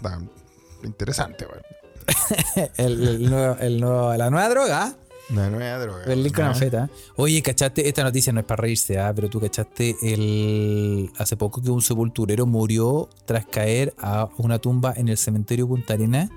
[0.83, 1.61] interesante, weón.
[2.77, 4.95] El, el nuevo- el nuevo- la nueva droga.
[5.31, 6.05] Una nueva droga.
[6.05, 6.49] Berlín con Ah.
[6.49, 6.89] anfeta.
[7.15, 7.87] Oye, ¿cachaste?
[7.87, 9.11] Esta noticia no es para reírse, ¿ah?
[9.15, 14.93] pero tú cachaste el hace poco que un sepulturero murió tras caer a una tumba
[14.95, 16.29] en el cementerio Punta Arenas.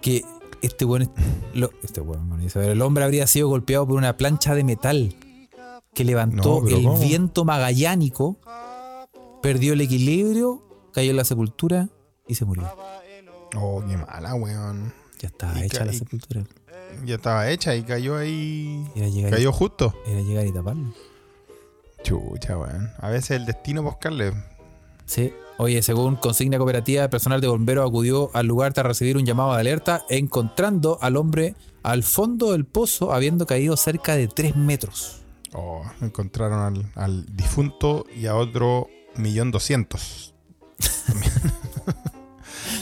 [0.00, 0.24] Que
[0.62, 1.10] este buen.
[1.54, 2.02] Lo, este
[2.38, 5.14] dice, el hombre habría sido golpeado por una plancha de metal
[5.94, 6.98] que levantó No, el ¿cómo?
[6.98, 8.38] viento magallánico,
[9.42, 11.88] perdió el equilibrio, cayó en la sepultura
[12.28, 12.68] y se murió.
[13.56, 14.92] Oh, qué mala, weón.
[15.18, 16.44] Ya estaba Y hecha la sepultura.
[17.04, 18.86] Ya estaba hecha y cayó ahí.
[18.94, 19.94] Era llegar, Cayó justo.
[20.06, 20.92] era llegar y taparlo.
[22.02, 22.90] Chucha, weón.
[22.98, 24.32] A veces el destino buscarle.
[25.06, 25.32] Sí.
[25.58, 29.54] Oye, según consigna cooperativa, el personal de bomberos acudió al lugar tras recibir un llamado
[29.54, 35.22] de alerta, encontrando al hombre al fondo del pozo, habiendo caído cerca de 3 metros.
[35.54, 40.34] Oh, encontraron al, al difunto y a otro millón doscientos.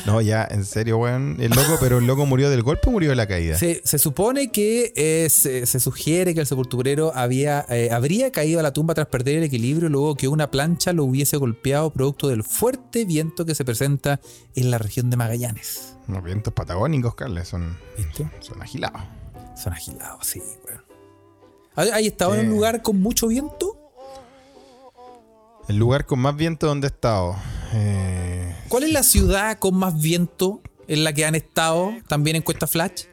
[0.06, 1.36] no, ya, en serio, weón.
[1.40, 3.56] El loco, pero el loco murió del golpe o murió de la caída.
[3.58, 8.60] Se, se supone que eh, se, se sugiere que el sepulturero había, eh, habría caído
[8.60, 12.28] a la tumba tras perder el equilibrio luego que una plancha lo hubiese golpeado producto
[12.28, 14.20] del fuerte viento que se presenta
[14.54, 15.96] en la región de Magallanes.
[16.08, 18.28] Los vientos patagónicos, Carles, son, ¿Viste?
[18.40, 19.02] son agilados.
[19.56, 20.82] Son agilados, sí, weón.
[21.76, 23.83] ¿Hay hay estado en un lugar con mucho viento?
[25.68, 27.36] El lugar con más viento donde he estado.
[27.72, 32.42] Eh, ¿Cuál es la ciudad con más viento en la que han estado también en
[32.42, 33.04] Cuesta Flash?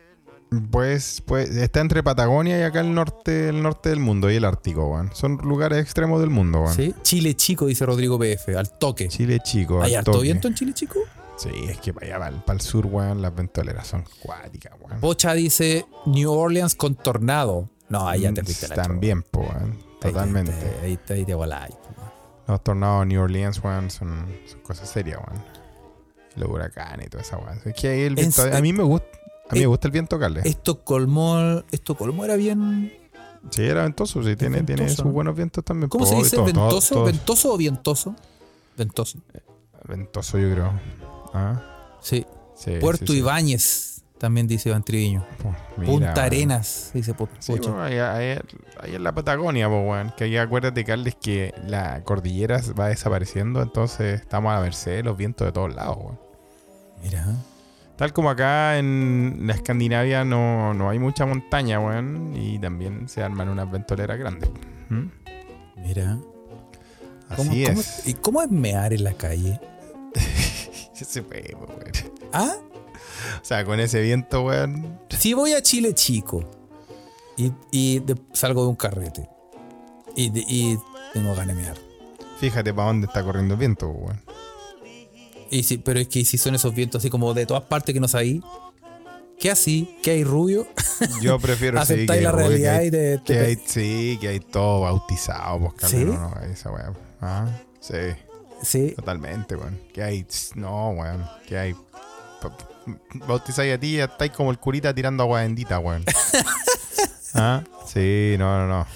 [0.69, 4.43] pues, pues está entre Patagonia y acá el norte, el norte del mundo y el
[4.43, 5.09] Ártico, weón.
[5.13, 6.75] Son lugares extremos del mundo, weón.
[6.75, 6.93] Sí.
[7.03, 9.07] Chile Chico, dice Rodrigo PF, al toque.
[9.07, 9.81] Chile chico.
[9.81, 10.23] ¿Hay al harto toque.
[10.23, 10.99] viento en Chile Chico?
[11.37, 14.99] Sí, es que para allá, para el sur, weón, las ventoleras son cuáticas, weón.
[14.99, 17.69] Bocha dice New Orleans con tornado.
[17.87, 19.53] No, ahí ya te a la También, po, weón.
[19.53, 19.63] chorra.
[19.71, 20.53] Ahí te- Totalmente.
[20.83, 21.75] Ahí te, ahí te voláis.
[22.51, 25.41] Los tornados de New Orleans, weón, son, son cosas serias, weón.
[26.35, 27.59] Los huracanes y toda esa weón.
[27.63, 29.07] Es que ahí el viento, En- a mí me gusta,
[29.49, 30.45] a mí Eh, me gusta el viento, Carles.
[30.45, 32.91] Estocolmo, Estocolmo era bien.
[33.49, 35.11] Sí, era ventoso, sí, tiene, tiene sus ¿no?
[35.11, 35.89] buenos vientos también.
[35.89, 36.35] ¿Cómo se dice?
[36.35, 36.95] todo, ¿Ventoso?
[36.95, 38.15] todo- ¿Ventoso o vientoso?
[38.77, 39.19] Ventoso.
[39.87, 40.79] Ventoso, yo creo.
[41.33, 41.61] Ah,
[42.01, 42.25] Sí.
[42.55, 43.19] sí, Puerto sí.
[43.19, 43.90] Ibáñez.
[44.21, 45.25] También dice Iván Triviño.
[45.77, 46.23] Mira, Punta.
[46.25, 47.73] Arenas, dice Po- Sí, Pocho.
[47.73, 48.37] bueno, ahí
[48.93, 50.13] en la Patagonia, pues, weón.
[50.15, 55.01] Que ahí acuérdate, Carles, que la cordillera va desapareciendo, entonces estamos a la merced de
[55.03, 55.97] los vientos de todos lados.
[57.01, 57.25] Mira.
[57.95, 62.33] Tal como acá en la Escandinavia no, no hay mucha montaña, weón.
[62.35, 64.51] Y también se arman unas ventoleras grandes.
[64.89, 65.05] ¿Mm?
[65.77, 66.19] Mira.
[67.35, 68.07] ¿Cómo- Así cómo- es.
[68.07, 69.59] ¿Y cómo es mear en la calle?
[70.93, 71.69] Se pues, weón.
[72.33, 72.53] Ah,
[73.41, 74.99] O sea, con ese viento, weón.
[75.09, 76.49] si voy a Chile chico
[77.37, 79.27] y, y de- salgo de un carrete
[80.15, 80.77] y, de- y
[81.13, 81.77] tengo ganas de mear.
[82.39, 84.21] Fíjate para dónde está corriendo el viento, weón.
[85.49, 87.99] Y si, pero es que si son esos vientos así como de todas partes que
[87.99, 88.41] no sabí,
[89.37, 89.97] ¿qué así?
[90.01, 90.65] ¿Qué hay rubio?
[91.21, 94.39] Yo prefiero sí, que, la realidad que hay, y te que hay- sí, que hay
[94.39, 96.05] todo bautizado, pues, Carles, ¿Sí?
[96.05, 96.93] no, no, esa weá.
[97.19, 97.47] Ah,
[97.79, 97.95] sí.
[98.63, 98.93] Sí.
[98.95, 99.79] Totalmente, weón.
[99.93, 100.25] Que hay.
[100.55, 101.25] No, weón.
[101.47, 101.75] Que hay.
[103.27, 106.03] Bautizáis a ti y ya estáis como el curita tirando agua bendita, weón.
[107.35, 107.61] ¿Ah?
[107.85, 108.87] Sí, no, no, no.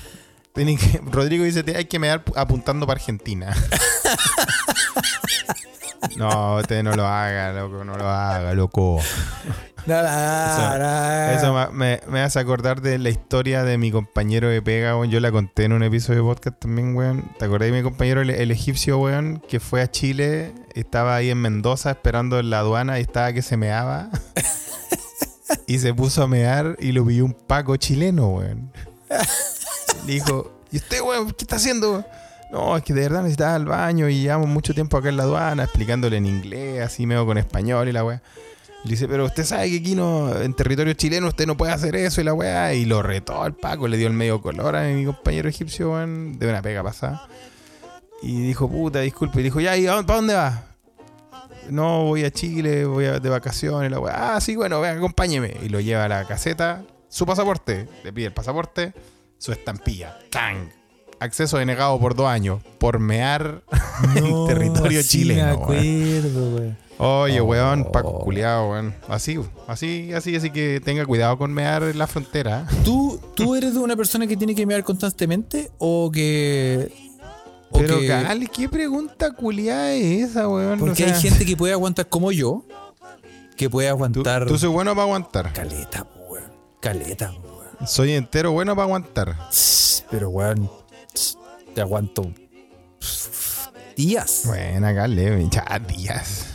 [0.54, 3.54] Tienen que- Rodrigo dice: "Te- hay que me dar apuntando para Argentina.
[6.18, 9.02] no, usted no lo haga, loco, no lo haga, loco.
[9.88, 11.32] No, no, no.
[11.32, 15.12] Eso ma- me, me hace acordar de la historia de mi compañero de pega, weón.
[15.12, 17.24] Yo la conté en un episodio de podcast también, weón.
[17.38, 19.44] ¿Te acordás de mi compañero, el, el egipcio, weón?
[19.48, 23.42] Que fue a Chile, estaba ahí en Mendoza esperando en la aduana y estaba que
[23.44, 24.10] se meaba.
[25.68, 28.72] y se puso a mear y lo pidió un paco chileno, weón.
[30.08, 31.92] Le dijo, ¿y usted, weón, qué está haciendo?
[31.92, 32.06] weón?"
[32.52, 35.24] No, es que de verdad necesitaba al baño y llevamos mucho tiempo acá en la
[35.24, 38.22] aduana explicándole en inglés, así medio con español y la weá.
[38.86, 41.96] Le dice, pero usted sabe que aquí no, en territorio chileno usted no puede hacer
[41.96, 42.74] eso y la weá.
[42.74, 46.38] Y lo retó al Paco, le dio el medio color a mi compañero egipcio, weón,
[46.38, 47.28] de una pega pasada.
[48.22, 49.40] Y dijo, puta, disculpe.
[49.40, 50.66] Y dijo, ya, ¿y para dónde va?
[51.70, 54.36] No, voy a Chile, voy a- de vacaciones, la weá.
[54.36, 55.58] Ah, sí, bueno, venga, acompáñeme.
[55.64, 57.88] Y lo lleva a la caseta, su pasaporte.
[58.04, 58.94] Le pide el pasaporte,
[59.40, 60.20] su estampilla.
[60.30, 60.70] ¡Tang!
[61.20, 63.64] Acceso denegado por dos años por mear
[64.16, 65.46] en territorio sí chileno.
[65.46, 65.64] Me weón.
[65.64, 66.78] acuerdo, weón.
[66.98, 67.46] Oye, Oh.
[67.46, 68.96] weón, Paco culiado, weón.
[69.10, 72.66] Así, así, así, así que tenga cuidado con mear en la frontera.
[72.84, 76.94] ¿Tú, ¿Tú eres de una persona que tiene que mear constantemente o que.
[77.74, 80.80] Pero, que- ¿qué pregunta culiada es esa, weón?
[80.80, 82.64] Porque O sea, hay gente que puede aguantar como yo,
[83.58, 84.46] que puede Tú, aguantar.
[84.46, 85.52] tú soy bueno para aguantar.
[85.52, 86.46] Caleta, weón.
[86.80, 87.88] Caleta, weón.
[87.88, 89.36] Soy entero bueno para aguantar.
[90.10, 90.72] Pero, weón,
[91.76, 92.32] te aguanto
[93.96, 94.42] días.
[94.46, 96.46] Buena, Cali, ya días.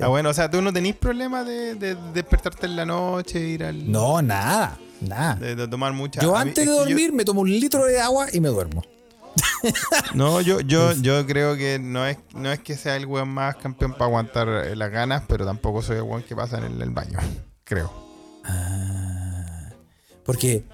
[0.00, 3.64] Ah, bueno, o sea, tú no tenés problema de, de despertarte en la noche, ir
[3.64, 3.90] al.
[3.90, 5.34] No, nada, nada.
[5.34, 6.20] De, de tomar mucha.
[6.22, 8.48] Yo mí- antes es de yo- dormir me tomo un litro de agua y me
[8.48, 8.82] duermo.
[10.14, 13.54] No, yo, yo, yo creo que no es, no es que sea el weón más
[13.56, 16.82] campeón para aguantar eh, las ganas, pero tampoco soy el weón que pasa en el,
[16.82, 17.18] el baño.
[17.64, 17.90] Creo.
[20.24, 20.64] Porque,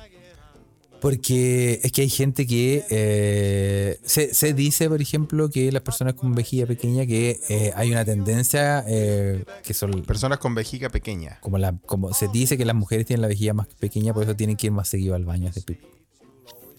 [1.00, 6.14] porque es que hay gente que eh, se, se dice, por ejemplo, que las personas
[6.14, 11.38] con vejiga pequeña que eh, hay una tendencia eh, que son Personas con vejiga pequeña.
[11.40, 14.34] como la como se dice que las mujeres tienen la vejiga más pequeña, por eso
[14.34, 15.86] tienen que ir más seguido al baño a hacer pipí.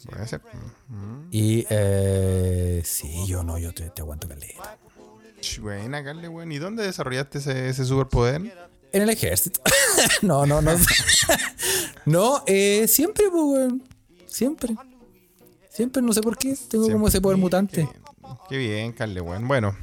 [0.09, 0.41] Puede ser.
[0.87, 1.27] Mm.
[1.31, 4.77] Y eh, sí, yo no, yo te, te aguanto caleta.
[5.61, 6.51] Buena, Carle, weón.
[6.51, 8.69] ¿Y dónde desarrollaste ese, ese superpoder?
[8.91, 9.61] En el ejército.
[10.21, 10.71] no, no, no.
[12.05, 13.73] no, eh, siempre, pues.
[14.29, 14.75] Siempre.
[15.69, 16.55] Siempre, no sé por qué.
[16.69, 17.87] Tengo como ese poder mutante.
[18.49, 19.47] Qué bien, Carle, weón.
[19.47, 19.75] Bueno,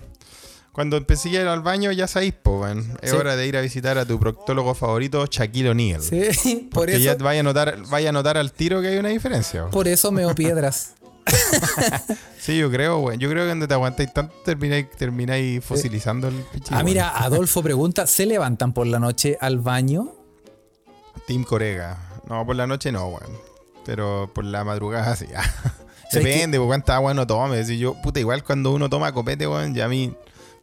[0.72, 2.98] cuando empecé a ir al baño ya sabéis, po, weón.
[3.02, 3.16] Es Sí.
[3.16, 6.02] hora de ir a visitar a tu proctólogo favorito, Shaquille O'Neal.
[6.02, 9.08] Sí, por eso, ya vaya a, notar, vaya a notar al tiro que hay una
[9.08, 9.60] diferencia.
[9.62, 9.70] weón.
[9.72, 10.92] por eso meo piedras.
[12.38, 13.18] Sí, yo creo, weón.
[13.18, 16.76] Yo creo que donde te aguantáis tanto termináis, termináis fosilizando el pichillo.
[16.78, 20.12] Ah, mira, Adolfo pregunta, ¿se levantan por la noche al baño?
[21.26, 22.20] Team Corega.
[22.28, 23.45] No, por la noche no, weón.
[23.86, 25.26] Pero por la madrugada sí.
[26.10, 27.64] ¿Sabes Depende, por cuánta agua uno tome.
[27.64, 30.14] Si yo, puta, igual cuando uno toma copete, weón, ya a mí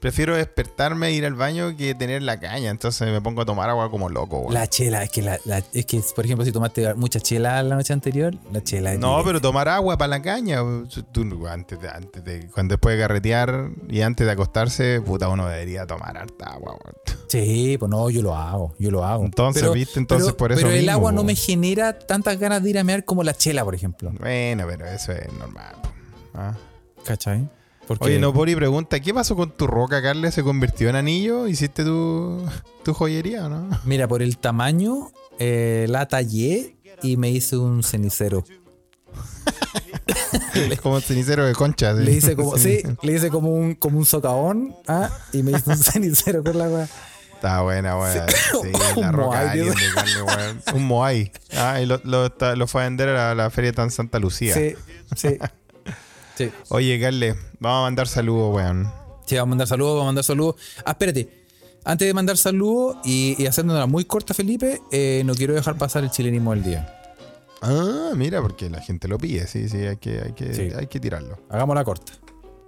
[0.04, 2.70] prefiero despertarme e ir al baño que tener la caña.
[2.70, 4.54] Entonces me pongo a tomar agua como loco, weón.
[4.54, 7.78] La chela, es que, la, la- es que, por ejemplo, si tomaste mucha chela la
[7.78, 10.60] noche anterior, la chela No, pero tomar agua para la caña.
[11.14, 15.48] Tú, antes, de, antes de, cuando después de carretear y antes de acostarse, puta, uno
[15.48, 16.96] debería tomar harta agua, weón.
[17.30, 19.24] Sí, pues no, yo lo hago, yo lo hago.
[19.24, 20.02] Entonces, ¿viste?
[20.02, 22.84] Entonces, por eso Pero el mismo, agua no me genera tantas ganas de ir a
[22.84, 24.12] mear como la chela, por ejemplo.
[24.20, 25.76] Bueno, pero eso es normal.
[26.34, 26.58] Ah.
[27.06, 27.48] ¿Cachai?
[27.88, 30.34] Porque Oye, Nopori pregunta, ¿qué pasó con tu roca, Carles?
[30.34, 31.48] ¿Se convirtió en anillo?
[31.48, 32.46] ¿Hiciste tu,
[32.84, 33.70] tu joyería o no?
[33.84, 38.46] Mira, por el tamaño, eh, la tallé y me hice un cenicero.
[40.70, 41.94] Es como cenicero de concha.
[41.94, 45.70] Le hice como, sí, le hice como un, como un socavón, ah, y me hice
[45.70, 46.90] un cenicero con la weá.
[47.34, 48.28] Está buena, weón.
[48.30, 50.62] Sí, la Un roca alien de carne.
[50.74, 51.32] Un Moai.
[51.58, 54.54] Ah, y lo, lo, lo fue a vender a la, la feria tan Santa Lucía.
[54.54, 54.76] Sí,
[55.16, 55.38] sí.
[56.36, 56.52] Sí.
[56.70, 58.92] Oye, Carle, vamos a mandar saludos, weón.
[59.26, 60.56] Sí, vamos a mandar saludos, vamos a mandar saludos.
[60.86, 61.44] Ah, espérate.
[61.86, 66.04] Antes de mandar saludos y, y haciéndola muy corta, Felipe, eh, no quiero dejar pasar
[66.04, 67.00] el chilenismo del día.
[67.62, 70.70] Ah, mira, porque la gente lo pide, sí, sí, hay que, hay que, Sí.
[70.78, 71.40] hay que tirarlo.
[71.50, 72.14] Hagámosla corta.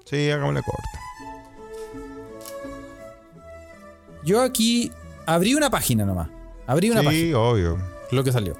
[0.05, 0.99] Sí, hagámosle corta.
[4.23, 4.91] Yo aquí
[5.25, 6.29] abrí una página nomás.
[6.67, 7.77] Abrí una sí, página, obvio.
[8.11, 8.55] lo que salió.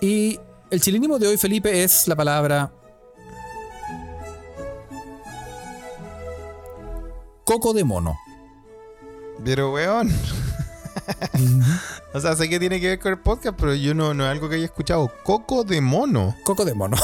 [0.00, 0.38] Y
[0.70, 2.70] el chilenismo de hoy, Felipe, es la palabra
[7.48, 8.16] coco de mono.
[9.44, 10.10] Pero, weón.
[12.14, 14.30] o sea, sé que tiene que ver con el podcast, pero yo no, no es
[14.30, 15.10] algo que haya escuchado.
[15.24, 16.34] Coco de mono.
[16.44, 16.96] Coco de mono.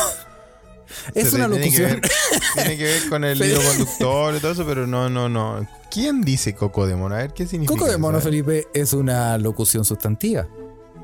[1.14, 2.01] es Se una tiene que locución.
[2.01, 2.11] ver-
[2.55, 5.66] tiene que ver con el hilo conductor y todo eso, pero no, no, no.
[5.90, 7.14] ¿Quién dice coco de mono?
[7.14, 7.78] A ver, ¿qué significa?
[7.78, 8.20] Coco de mono.
[8.20, 10.47] Felipe, es una locución sustantiva.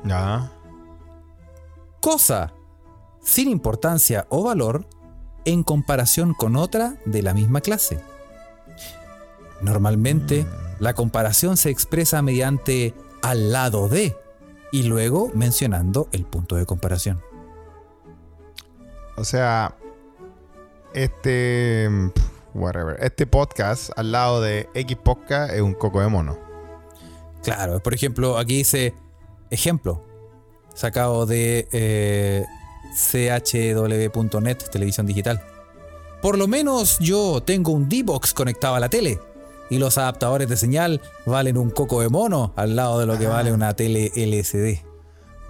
[0.03, 0.51] Ya.
[1.99, 2.53] cosa
[3.23, 4.87] sin importancia o valor
[5.45, 7.99] en comparación con otra de la misma clase.
[9.61, 10.45] Normalmente,
[10.79, 14.15] la comparación se expresa mediante al lado de
[14.71, 17.21] y luego mencionando el punto de comparación.
[19.17, 19.75] O sea,
[20.93, 21.89] este.
[22.53, 22.97] Whatever.
[23.01, 26.37] Este podcast al lado de X Podcast es un coco de mono.
[27.43, 28.93] Claro, por ejemplo, aquí dice
[29.49, 30.03] ejemplo,
[30.73, 32.45] sacado de eh,
[32.93, 35.41] chw.net, televisión digital.
[36.21, 39.19] Por lo menos yo tengo un D-Box conectado a la tele.
[39.71, 43.25] Y los adaptadores de señal valen un coco de mono al lado de lo que
[43.25, 44.81] vale una tele LCD.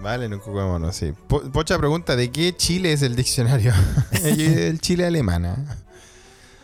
[0.00, 1.12] Vale, en un coco de mono, sí.
[1.28, 3.72] Po- Pocha pregunta: ¿de qué Chile es el diccionario?
[4.24, 5.76] el Chile alemana.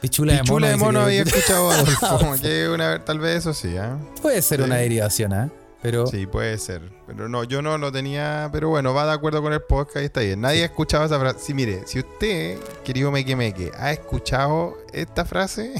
[0.00, 2.34] Pichula, Pichula de mono que- había escuchado Adolfo.
[2.40, 3.98] que una, tal vez eso sí, ¿ah?
[4.22, 4.64] Puede ser Sí.
[4.64, 5.50] una derivación, ¿ah?
[5.82, 6.82] Pero Sí, puede ser.
[7.06, 8.48] Pero no, yo no lo tenía.
[8.52, 10.40] Pero bueno, va de acuerdo con el podcast y está bien.
[10.40, 11.38] Nadie ha escuchado esa frase.
[11.40, 15.74] Sí, mire, si usted, querido Meque Meque, ha escuchado esta frase,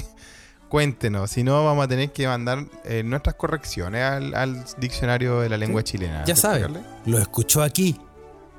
[0.69, 1.31] cuéntenos.
[1.31, 5.57] Si no, vamos a tener que mandar eh, nuestras correcciones al, al diccionario de la
[5.57, 6.23] lengua chilena.
[6.25, 6.67] ya sabe,
[7.05, 7.99] lo escuchó aquí,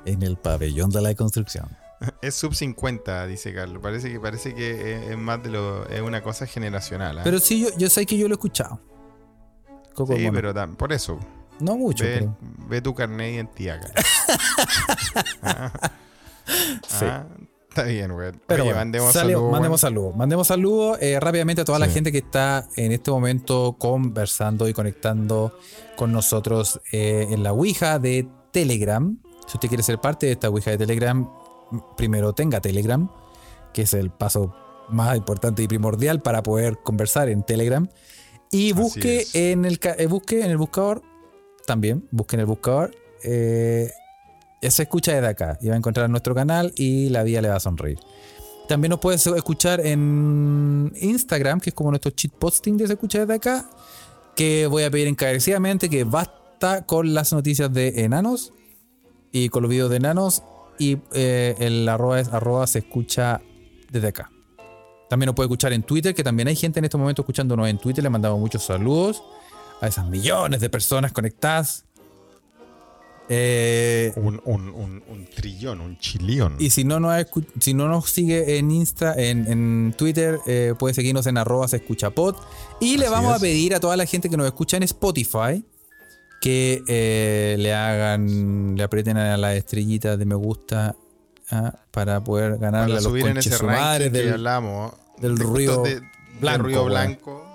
[0.05, 1.67] en el pabellón de la construcción.
[2.21, 3.79] Es sub 50, dice Carlos.
[3.81, 5.87] Parece que parece que es, es más de lo.
[5.87, 7.19] Es una cosa generacional.
[7.19, 7.21] ¿ah?
[7.23, 8.79] Pero sí, yo, yo sé que yo lo he escuchado.
[9.93, 11.19] Coco sí, pero tam- por eso.
[11.59, 12.37] no mucho, Ve, pero-
[12.67, 13.79] ve tu carnet de identidad.
[15.43, 15.71] Ah,
[16.87, 17.05] Sí.
[17.05, 17.23] ah,
[17.71, 18.31] está bien, güey.
[18.47, 20.15] Pero Oye, bueno, mandemos salió- saludos, mandemos saludos.
[20.15, 24.73] Mandemos saludos eh, rápidamente a toda la gente que está en este momento conversando y
[24.73, 25.57] conectando
[25.95, 29.17] con nosotros eh, en la Ouija de Telegram.
[29.47, 31.27] Si usted quiere ser parte de esta Ouija de Telegram,
[31.97, 33.09] primero tenga Telegram,
[33.73, 34.53] que es el paso
[34.89, 37.87] más importante y primordial para poder conversar en Telegram.
[38.51, 41.01] Y busque en el, eh, busque en el buscador,
[41.65, 42.93] también, busque en el buscador.
[43.23, 43.91] eh,
[44.69, 47.55] se escucha desde acá y va a encontrar nuestro canal y la vida le va
[47.55, 47.97] a sonreír.
[48.67, 53.19] También nos puedes escuchar en Instagram, que es como nuestro cheat posting de se escucha
[53.19, 53.69] desde acá.
[54.35, 58.53] Que voy a pedir encarecidamente que basta con las noticias de enanos
[59.31, 60.43] y con los videos de enanos.
[60.79, 63.41] Y eh, el arroba es arroba se escucha
[63.89, 64.31] desde acá.
[65.09, 67.77] También nos puede escuchar en Twitter, que también hay gente en este momento escuchándonos en
[67.77, 68.01] Twitter.
[68.01, 69.21] Le mandamos muchos saludos
[69.81, 71.83] a esas millones de personas conectadas.
[73.29, 76.55] Eh, Un, un, un, un trillón, un chilión.
[76.59, 77.25] y si no nos,
[77.59, 81.77] si no nos sigue en Insta, en, en Twitter, eh, puede seguirnos en arroba se
[81.77, 82.35] escucha pod.
[82.81, 85.63] Y le vamos a pedir a toda la gente que nos escucha en Spotify
[86.41, 90.95] que eh, le hagan, le aprieten a la estrellita de me gusta
[91.51, 93.55] ah, para poder para a los subir en ese que
[94.23, 94.91] del- hablamos.
[95.19, 96.01] del de ruido de
[96.39, 97.45] blanco, ruido blanco.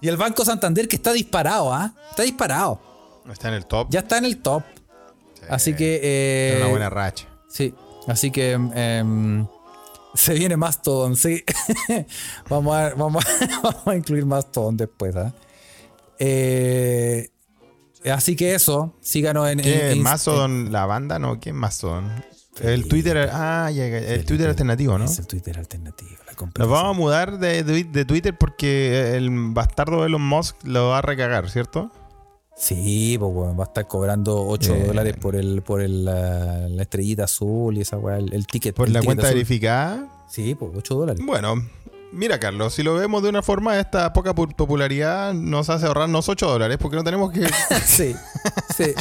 [0.00, 1.92] Y el Banco Santander que está disparado, ¿ah?
[2.10, 2.80] Está disparado.
[3.32, 3.88] Está en el top.
[3.90, 4.62] Ya está en el top.
[5.34, 5.46] Sí.
[5.48, 6.00] Así que...
[6.02, 7.26] eh, Es una buena racha.
[7.48, 7.74] Sí,
[8.06, 9.46] así que em,
[10.14, 11.44] se viene Mastodon, sí.
[12.48, 15.14] vamos, a, vamos, a, vamos a incluir Mastodon después.
[15.16, 15.32] ¿ah?
[16.18, 17.30] Eh,
[18.12, 19.86] así que eso, síganos en, ¿Qué?
[19.92, 21.18] en- en- ¿Mastodon la banda?
[21.18, 22.24] No, ¿qué es Mastodon?
[22.60, 22.88] El.
[22.88, 23.30] Twitter.
[23.32, 25.04] Ah, ya, el Twitter alternativo, ¿no?
[25.04, 26.10] Es el Twitter alternativo.
[26.26, 30.98] La Nos vamos a mudar de, Twitter porque el bastardo de Elon Musk lo va
[30.98, 31.92] a recagar, ¿cierto?
[32.58, 34.86] Sí, pues bueno, va a estar cobrando 8 Bien.
[34.88, 38.74] dólares por el por el, la, la estrellita azul y esa weá, el, el ticket.
[38.74, 39.34] Por el la ticket cuenta azul.
[39.36, 40.24] verificada.
[40.28, 41.24] Sí, pues 8 dólares.
[41.24, 41.54] Bueno,
[42.12, 46.28] mira, Carlos, si lo vemos de una forma, esta poca pu- popularidad nos hace ahorrarnos
[46.28, 47.46] 8 dólares porque no tenemos que.
[47.86, 48.14] Sí,
[48.76, 48.92] sí.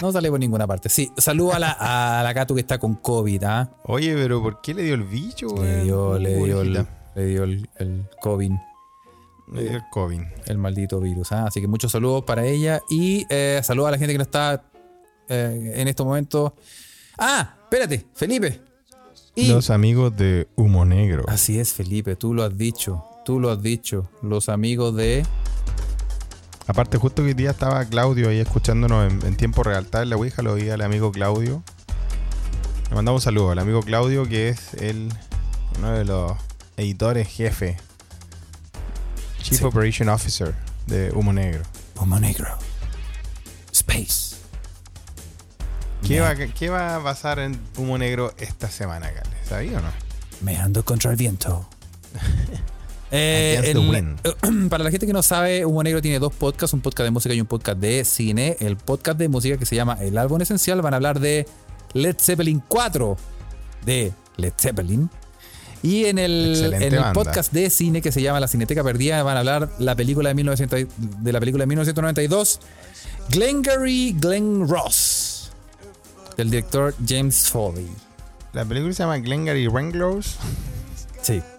[0.00, 0.88] No sale por ninguna parte.
[0.88, 1.76] Sí, saludo a la,
[2.18, 3.70] a la Catu que está con COVID, ¿ah?
[3.84, 5.84] Oye, pero ¿por qué le dio el bicho, Le weón?
[5.84, 8.52] dio, le dio el, le dio el, el COVID.
[9.54, 10.20] El COVID.
[10.46, 11.32] el maldito virus.
[11.32, 11.46] ¿ah?
[11.46, 14.64] Así que muchos saludos para ella y eh, saludos a la gente que no está
[15.28, 16.52] eh, en estos momentos.
[17.18, 18.60] Ah, espérate, Felipe.
[19.34, 21.24] Y Los amigos de Humo Negro.
[21.28, 24.08] así es, Felipe, tú lo has dicho, tú lo has dicho.
[24.22, 25.24] Los amigos de
[26.68, 29.84] Aparte, justo que hoy día estaba Claudio ahí escuchándonos en, en tiempo real.
[29.84, 31.62] Estaba en la Ouija, lo oía el amigo Claudio.
[32.88, 35.08] Le mandamos un saludo al amigo Claudio, que es el,
[35.78, 36.32] uno de los
[36.76, 37.76] editores jefe,
[39.46, 39.64] Chief Sí.
[39.64, 40.54] Operation Officer
[40.86, 41.62] de Humo Negro.
[41.96, 42.48] Homo Negro.
[43.72, 44.36] Space.
[46.06, 49.38] ¿Qué va, qué va a pasar en Humo Negro esta semana, Carles?
[49.48, 49.88] ¿Sabía o no?
[50.40, 51.68] Me ando contra el viento.
[53.12, 54.68] Eh, Against the wind.
[54.68, 57.32] para la gente que no sabe, Humo Negro tiene dos podcasts, un podcast de música
[57.36, 58.56] y un podcast de cine.
[58.58, 61.46] El podcast de música que se llama El Álbum Esencial van a hablar de
[61.94, 63.16] Led Zeppelin 4
[63.84, 65.08] de Led Zeppelin.
[65.86, 69.36] Y en el, en el podcast de cine que se llama La Cineteca Perdida van
[69.36, 72.58] a hablar la película de, 1900 de la película de 1992,
[73.28, 75.52] Glengarry Glen Ross,
[76.36, 77.88] del director James Foley.
[78.52, 80.38] La película se llama Glengarry Wranglers.
[81.22, 81.40] Sí.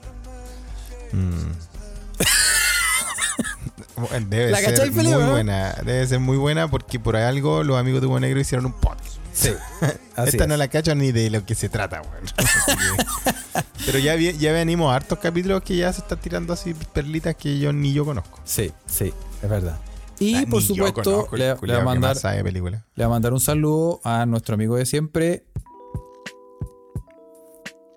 [3.95, 5.31] Bueno, Debe ¿La ser muy no?
[5.31, 5.73] buena.
[5.83, 9.15] Debe ser muy buena porque por algo los amigos de Humo Negro hicieron un podcast.
[9.33, 9.49] Sí.
[10.17, 10.47] Esta es.
[10.47, 12.25] no la cacho ni de lo que se trata, weón.
[13.87, 17.57] Pero ya, ya venimos a hartos capítulos que ya se están tirando así perlitas que
[17.57, 18.37] yo ni yo conozco.
[18.43, 19.79] Sí, sí, es verdad.
[20.19, 23.39] Y Ah, por supuesto, conozco le, le va a mandar, le va a mandar un
[23.39, 25.45] saludo a nuestro amigo de siempre,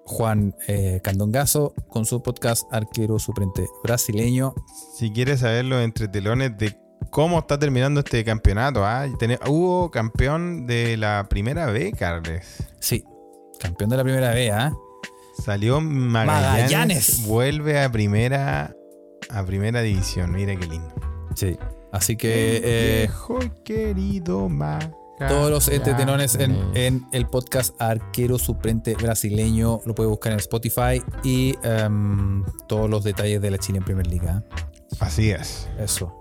[0.04, 4.54] Juan eh, Candongazo, con su podcast Arquero Suplente Brasileño.
[4.96, 6.76] Si quieres saber los entretelones de
[7.10, 9.06] cómo está terminando este campeonato, ¿ah?
[9.48, 12.62] Hubo campeón de la primera B, Carles.
[12.78, 13.02] Sí,
[13.58, 14.72] campeón de la primera vez, ¿ah?
[15.42, 17.26] Salió Magallanes, Magallanes.
[17.26, 18.74] vuelve a primera
[19.30, 20.32] a primera división.
[20.32, 20.92] Mira qué lindo.
[21.34, 21.56] Sí.
[21.92, 24.96] Así que eh, Viejo y querido Magallanes.
[25.28, 31.02] todos los entretelones en, en el podcast Arquero Suplente Brasileño lo puede buscar en Spotify
[31.24, 34.42] y em, todos los detalles de la Chile en Primer Liga.
[35.00, 35.68] Así es.
[35.78, 36.16] Eso.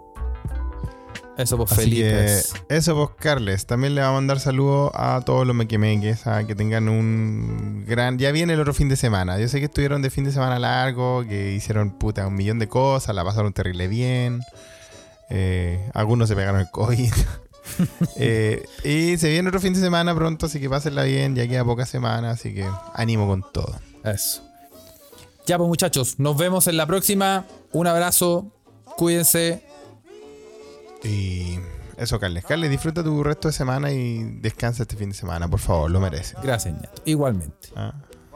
[1.40, 2.10] Eso por Así Felipe.
[2.68, 3.66] que eso pues Carles.
[3.66, 8.20] También le va a mandar saludos a todos los mequemeques, a que tengan un gran...
[8.20, 9.40] Ya viene el otro fin de semana.
[9.40, 12.68] Yo sé que estuvieron de fin de semana largo, que hicieron puta un millón de
[12.68, 14.42] cosas, la pasaron terrible bien.
[15.30, 17.14] Eh, algunos se pegaron el COVID.
[18.16, 21.36] Eh, y se viene otro fin de semana pronto, así que pásenla bien.
[21.36, 23.80] Ya queda pocas semanas, así que ánimo con todo.
[24.04, 24.42] Eso.
[25.46, 27.46] Ya pues muchachos, nos vemos en la próxima.
[27.72, 28.52] Un abrazo.
[28.98, 29.69] Cuídense.
[31.04, 31.60] Y
[31.98, 32.46] eso, Carles.
[32.46, 36.00] Carles, disfruta tu resto de semana y descansa este fin de semana, por favor, lo
[36.00, 36.36] mereces.
[36.42, 37.02] Gracias, ñato.
[37.06, 37.70] Igualmente.
[37.76, 37.94] Ah,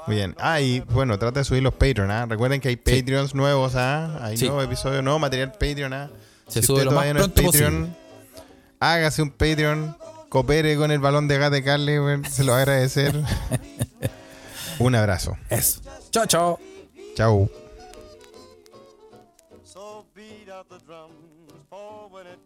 [0.07, 0.36] muy bien.
[0.39, 2.26] Ah, y bueno, trata de subir los Patreon, ¿ah?
[2.26, 4.20] Recuerden que hay Patreons nuevos, ¿ah?
[4.24, 4.45] Hay Sí.
[4.45, 6.09] nuevos episodios, nuevo material Patreon, ¿ah?
[6.47, 7.95] Se Si sube usted lo más todavía no es pronto Patreon,
[8.80, 9.97] hágase un Patreon,
[10.30, 12.01] coopere con el balón de gas de Carles,
[12.34, 13.14] se lo va a agradecer.
[14.80, 15.38] un abrazo.
[15.49, 15.82] Eso.
[16.11, 16.59] Chao, chao.
[17.16, 17.49] Chau.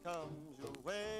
[0.08, 1.17] Comes your way.